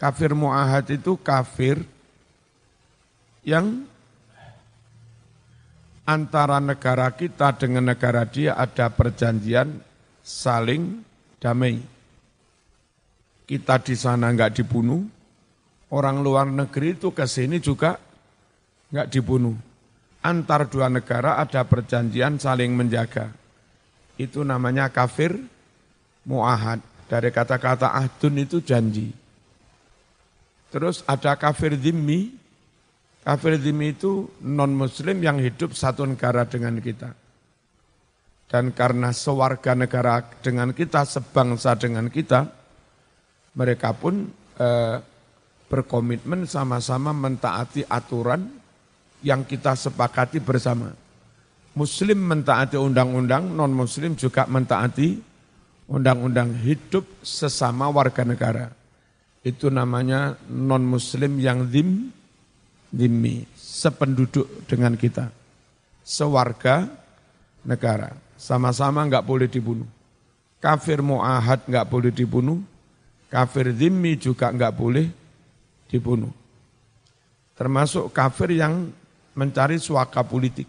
Kafir 0.00 0.32
mu'ahad 0.32 0.88
itu 0.96 1.16
kafir 1.20 1.84
yang 3.44 3.84
antara 6.08 6.56
negara 6.58 7.12
kita 7.12 7.52
dengan 7.56 7.92
negara 7.92 8.24
dia 8.24 8.56
ada 8.56 8.88
perjanjian 8.88 9.80
saling 10.24 11.04
damai. 11.36 11.80
Kita 13.44 13.82
di 13.82 13.98
sana 13.98 14.30
enggak 14.30 14.62
dibunuh, 14.62 15.04
orang 15.92 16.22
luar 16.22 16.46
negeri 16.48 16.96
itu 16.96 17.10
ke 17.12 17.26
sini 17.26 17.58
juga 17.58 17.98
enggak 18.88 19.10
dibunuh 19.10 19.69
antar 20.20 20.68
dua 20.68 20.92
negara 20.92 21.40
ada 21.40 21.64
perjanjian 21.64 22.36
saling 22.36 22.72
menjaga. 22.76 23.32
Itu 24.20 24.44
namanya 24.44 24.92
kafir 24.92 25.36
mu'ahad. 26.28 26.80
Dari 27.10 27.34
kata-kata 27.34 27.90
ahdun 27.90 28.38
itu 28.38 28.62
janji. 28.62 29.10
Terus 30.70 31.02
ada 31.10 31.34
kafir 31.34 31.74
dhimmi. 31.74 32.38
Kafir 33.26 33.58
dhimmi 33.58 33.98
itu 33.98 34.30
non-muslim 34.46 35.18
yang 35.18 35.42
hidup 35.42 35.74
satu 35.74 36.06
negara 36.06 36.46
dengan 36.46 36.78
kita. 36.78 37.10
Dan 38.46 38.70
karena 38.70 39.10
sewarga 39.10 39.74
negara 39.74 40.22
dengan 40.42 40.70
kita, 40.70 41.02
sebangsa 41.02 41.74
dengan 41.74 42.06
kita, 42.06 42.46
mereka 43.58 43.90
pun 43.94 44.30
eh, 44.58 44.96
berkomitmen 45.70 46.46
sama-sama 46.50 47.14
mentaati 47.14 47.86
aturan 47.86 48.59
yang 49.20 49.44
kita 49.44 49.76
sepakati 49.76 50.40
bersama. 50.40 50.92
Muslim 51.76 52.18
mentaati 52.26 52.74
undang-undang, 52.74 53.46
non-muslim 53.54 54.18
juga 54.18 54.44
mentaati 54.50 55.22
undang-undang 55.86 56.54
hidup 56.60 57.06
sesama 57.22 57.86
warga 57.90 58.26
negara. 58.26 58.66
Itu 59.40 59.72
namanya 59.72 60.36
non-muslim 60.50 61.38
yang 61.40 61.70
dim, 61.70 62.10
dimmi, 62.90 63.46
sependuduk 63.54 64.66
dengan 64.66 64.98
kita. 64.98 65.30
Sewarga 66.02 66.90
negara, 67.62 68.12
sama-sama 68.34 69.06
enggak 69.06 69.24
boleh 69.24 69.46
dibunuh. 69.46 69.86
Kafir 70.60 71.00
mu'ahad 71.00 71.64
enggak 71.70 71.86
boleh 71.88 72.12
dibunuh, 72.12 72.60
kafir 73.32 73.72
dimmi 73.72 74.18
juga 74.18 74.52
enggak 74.52 74.74
boleh 74.74 75.06
dibunuh. 75.88 76.34
Termasuk 77.56 78.12
kafir 78.12 78.56
yang 78.56 78.88
mencari 79.34 79.78
suaka 79.78 80.20
politik. 80.22 80.66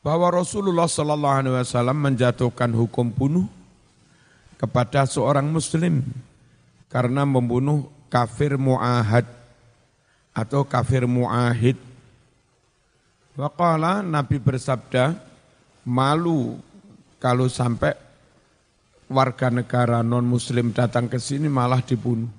Bahwa 0.00 0.30
Rasulullah 0.30 0.86
Sallallahu 0.86 1.36
Alaihi 1.42 1.54
Wasallam 1.58 1.98
menjatuhkan 1.98 2.70
hukum 2.70 3.10
bunuh 3.10 3.46
kepada 4.54 5.02
seorang 5.04 5.50
Muslim 5.50 6.06
karena 6.86 7.26
membunuh 7.26 7.90
kafir 8.06 8.54
muahad 8.54 9.26
atau 10.30 10.62
kafir 10.62 11.04
muahid. 11.10 11.74
Waqala 13.36 14.00
Nabi 14.00 14.40
bersabda, 14.40 15.12
malu 15.84 16.56
kalau 17.20 17.50
sampai 17.50 17.92
warga 19.06 19.52
negara 19.52 20.00
non-muslim 20.00 20.72
datang 20.72 21.10
ke 21.10 21.20
sini 21.20 21.50
malah 21.50 21.84
dibunuh. 21.84 22.30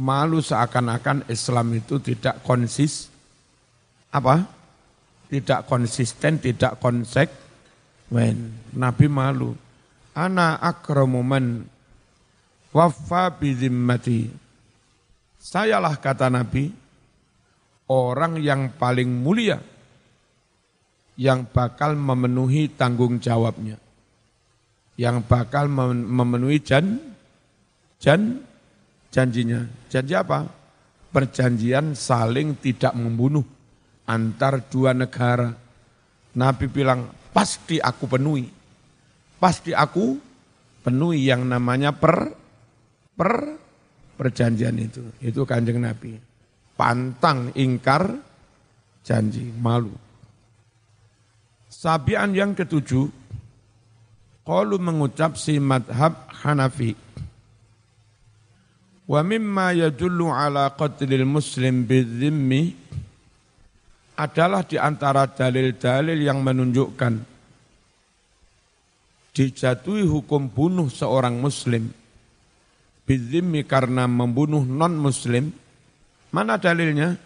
Malu 0.00 0.40
seakan-akan 0.40 1.28
Islam 1.28 1.76
itu 1.76 2.00
tidak 2.00 2.40
konsis, 2.40 3.09
apa? 4.10 4.46
Tidak 5.30 5.66
konsisten, 5.70 6.42
tidak 6.42 6.82
konsekuen. 6.82 8.36
Nabi 8.74 9.06
malu. 9.06 9.54
Ana 10.10 10.58
akramu 10.58 11.22
man 11.22 11.62
waffa 12.74 13.30
bizimmati. 13.38 14.26
Sayalah 15.38 15.94
kata 15.96 16.26
Nabi, 16.26 16.74
orang 17.86 18.42
yang 18.42 18.74
paling 18.74 19.08
mulia 19.08 19.62
yang 21.14 21.46
bakal 21.46 21.94
memenuhi 21.94 22.74
tanggung 22.74 23.22
jawabnya. 23.22 23.78
Yang 24.98 25.24
bakal 25.30 25.70
memenuhi 25.70 26.60
jan, 26.60 26.98
jan, 28.02 28.42
janjinya. 29.08 29.64
Janji 29.88 30.12
apa? 30.12 30.44
Perjanjian 31.08 31.96
saling 31.96 32.60
tidak 32.60 32.92
membunuh 32.92 33.59
antar 34.10 34.66
dua 34.66 34.90
negara. 34.90 35.54
Nabi 36.34 36.66
bilang, 36.66 37.06
pasti 37.30 37.78
aku 37.78 38.10
penuhi. 38.10 38.50
Pasti 39.38 39.70
aku 39.70 40.18
penuhi 40.82 41.30
yang 41.30 41.46
namanya 41.46 41.94
per, 41.94 42.34
per 43.14 43.32
perjanjian 44.18 44.74
itu. 44.82 45.02
Itu 45.22 45.46
kanjeng 45.46 45.78
Nabi. 45.78 46.18
Pantang 46.74 47.54
ingkar 47.54 48.18
janji, 49.06 49.48
malu. 49.54 49.94
Sabian 51.70 52.34
yang 52.34 52.52
ketujuh, 52.52 53.08
kalau 54.44 54.76
mengucap 54.82 55.38
si 55.38 55.62
madhab 55.62 56.26
Hanafi. 56.42 56.92
Wa 59.06 59.22
mimma 59.22 59.74
yadullu 59.74 60.30
ala 60.30 60.74
qatlil 60.74 61.26
muslim 61.26 61.86
bidzimmi 61.86 62.89
adalah 64.20 64.68
di 64.68 64.76
antara 64.76 65.24
dalil-dalil 65.24 66.20
yang 66.20 66.44
menunjukkan 66.44 67.14
dijatuhi 69.32 70.04
hukum 70.04 70.52
bunuh 70.52 70.92
seorang 70.92 71.40
muslim 71.40 71.88
bidzimmi 73.08 73.64
karena 73.64 74.04
membunuh 74.04 74.60
non 74.60 74.92
muslim 75.00 75.48
mana 76.30 76.60
dalilnya? 76.60 77.18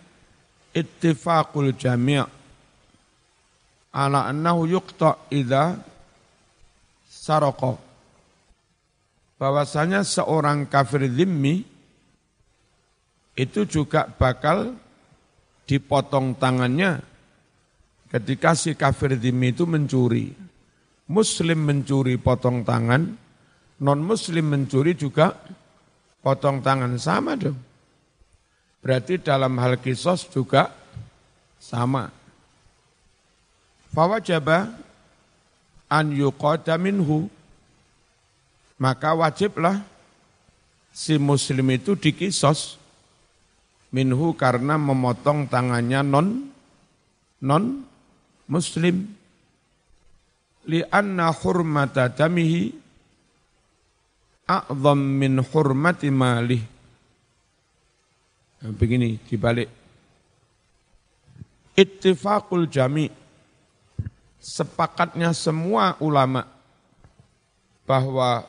Ittifaqul 0.74 1.76
jami' 1.78 2.18
ala 3.94 4.26
annahu 4.26 4.66
yuqta 4.66 5.30
idza 5.30 5.78
saroko 7.06 7.78
bahwasanya 9.38 10.02
seorang 10.02 10.66
kafir 10.66 11.06
zimmi 11.06 11.62
itu 13.38 13.62
juga 13.70 14.10
bakal 14.10 14.74
dipotong 15.64 16.36
tangannya 16.36 17.00
ketika 18.12 18.54
si 18.54 18.76
kafir 18.78 19.16
zimmi 19.18 19.50
itu 19.50 19.64
mencuri. 19.66 20.30
Muslim 21.04 21.68
mencuri 21.68 22.16
potong 22.16 22.64
tangan, 22.64 23.12
non 23.84 24.00
muslim 24.00 24.48
mencuri 24.48 24.96
juga 24.96 25.36
potong 26.24 26.64
tangan 26.64 26.96
sama 26.96 27.36
dong. 27.36 27.60
Berarti 28.80 29.20
dalam 29.20 29.52
hal 29.60 29.80
kisos 29.80 30.24
juga 30.32 30.72
sama. 31.60 32.08
Fawajaba 33.92 34.72
an 35.92 36.06
yuqada 36.12 36.80
minhu 36.80 37.28
maka 38.80 39.14
wajiblah 39.14 39.80
si 40.90 41.16
muslim 41.16 41.70
itu 41.72 41.94
dikisos 41.94 42.76
minhu 43.94 44.34
karena 44.34 44.74
memotong 44.74 45.46
tangannya 45.46 46.02
non 46.02 46.50
non 47.46 47.64
muslim. 48.50 49.06
Li 50.66 50.80
anna 50.90 51.30
hurmata 51.30 52.10
damihi 52.10 52.72
a'zam 54.50 54.98
min 54.98 55.38
hurmati 55.38 56.08
malih. 56.10 56.62
Nah, 58.64 58.72
begini 58.72 59.20
dibalik. 59.28 59.68
Ittifaqul 61.76 62.64
jami' 62.70 63.12
sepakatnya 64.40 65.36
semua 65.36 66.00
ulama 66.00 66.48
bahwa 67.84 68.46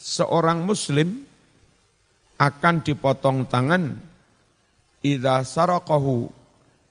seorang 0.00 0.64
muslim 0.64 1.25
akan 2.36 2.84
dipotong 2.84 3.48
tangan 3.48 3.96
idza 5.00 5.46
saraqahu 5.46 6.28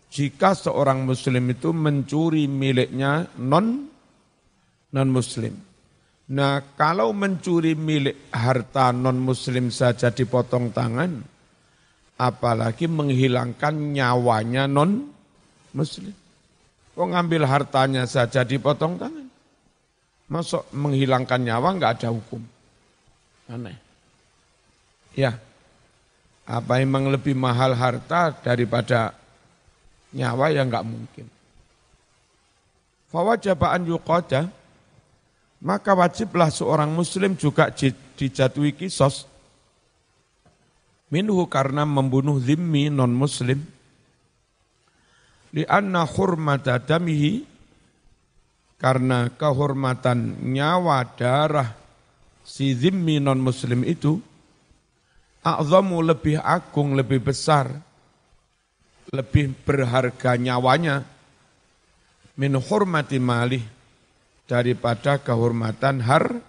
jika 0.10 0.56
seorang 0.56 1.04
muslim 1.04 1.52
itu 1.52 1.76
mencuri 1.76 2.48
miliknya 2.48 3.28
non 3.42 3.92
non 4.96 5.10
muslim. 5.12 5.52
Nah, 6.26 6.58
kalau 6.74 7.14
mencuri 7.14 7.78
milik 7.78 8.34
harta 8.34 8.90
non 8.90 9.20
muslim 9.20 9.70
saja 9.70 10.10
dipotong 10.10 10.74
tangan, 10.74 11.22
apalagi 12.18 12.90
menghilangkan 12.90 13.94
nyawanya 13.94 14.66
non 14.66 15.12
muslim. 15.76 16.16
Kok 16.96 17.08
ngambil 17.12 17.44
hartanya 17.44 18.08
saja 18.08 18.48
dipotong 18.48 18.96
tangan? 18.96 19.28
Masuk 20.32 20.66
menghilangkan 20.74 21.44
nyawa 21.44 21.76
nggak 21.76 22.02
ada 22.02 22.10
hukum. 22.10 22.42
Aneh. 23.52 23.85
Ya, 25.16 25.40
apa 26.44 26.84
emang 26.84 27.08
lebih 27.08 27.34
mahal 27.34 27.72
harta 27.72 28.36
daripada 28.36 29.16
nyawa? 30.12 30.52
Yang 30.52 30.68
nggak 30.70 30.86
mungkin. 30.86 31.26
Fawajabaan 33.10 33.88
yuqada, 33.88 34.52
maka 35.64 35.96
wajiblah 35.96 36.52
seorang 36.52 36.92
muslim 36.92 37.40
juga 37.40 37.72
dijatuhi 38.20 38.76
kisos. 38.76 39.24
Minhu 41.08 41.48
karena 41.48 41.88
membunuh 41.88 42.36
zimmi 42.44 42.92
non 42.92 43.16
muslim 43.16 43.64
lianna 45.56 46.04
hurmata 46.04 46.78
damihi. 46.78 47.56
Karena 48.76 49.32
kehormatan 49.32 50.52
nyawa 50.52 51.08
darah 51.16 51.72
si 52.44 52.76
zimmi 52.76 53.24
non 53.24 53.40
muslim 53.40 53.88
itu 53.88 54.20
a'zamu 55.46 56.02
lebih 56.02 56.42
agung, 56.42 56.98
lebih 56.98 57.22
besar, 57.22 57.70
lebih 59.14 59.54
berharga 59.62 60.34
nyawanya 60.34 61.06
min 62.34 62.58
hurmati 62.58 63.22
malih 63.22 63.62
daripada 64.50 65.22
kehormatan 65.22 66.02
har 66.02 66.42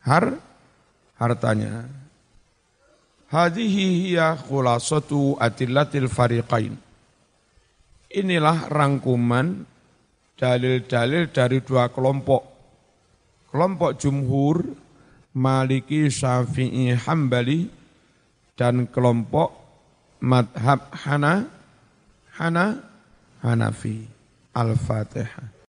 har 0.00 0.40
hartanya. 1.20 1.84
Hadhihi 3.26 4.08
hiya 4.08 4.38
khulasatu 4.38 5.36
adillatil 5.36 6.08
fariqain. 6.08 6.78
Inilah 8.06 8.70
rangkuman 8.70 9.66
dalil-dalil 10.38 11.28
dari 11.34 11.58
dua 11.60 11.90
kelompok. 11.90 12.54
Kelompok 13.50 13.98
jumhur, 13.98 14.62
Maliki, 15.36 16.06
Syafi'i, 16.06 16.94
Hambali, 16.96 17.75
dan 18.56 18.88
kelompok 18.88 19.52
madhab 20.24 20.88
Hana, 21.04 21.44
Hana, 22.40 22.66
Hanafi. 23.44 24.16
Al-Fatihah. 24.56 25.55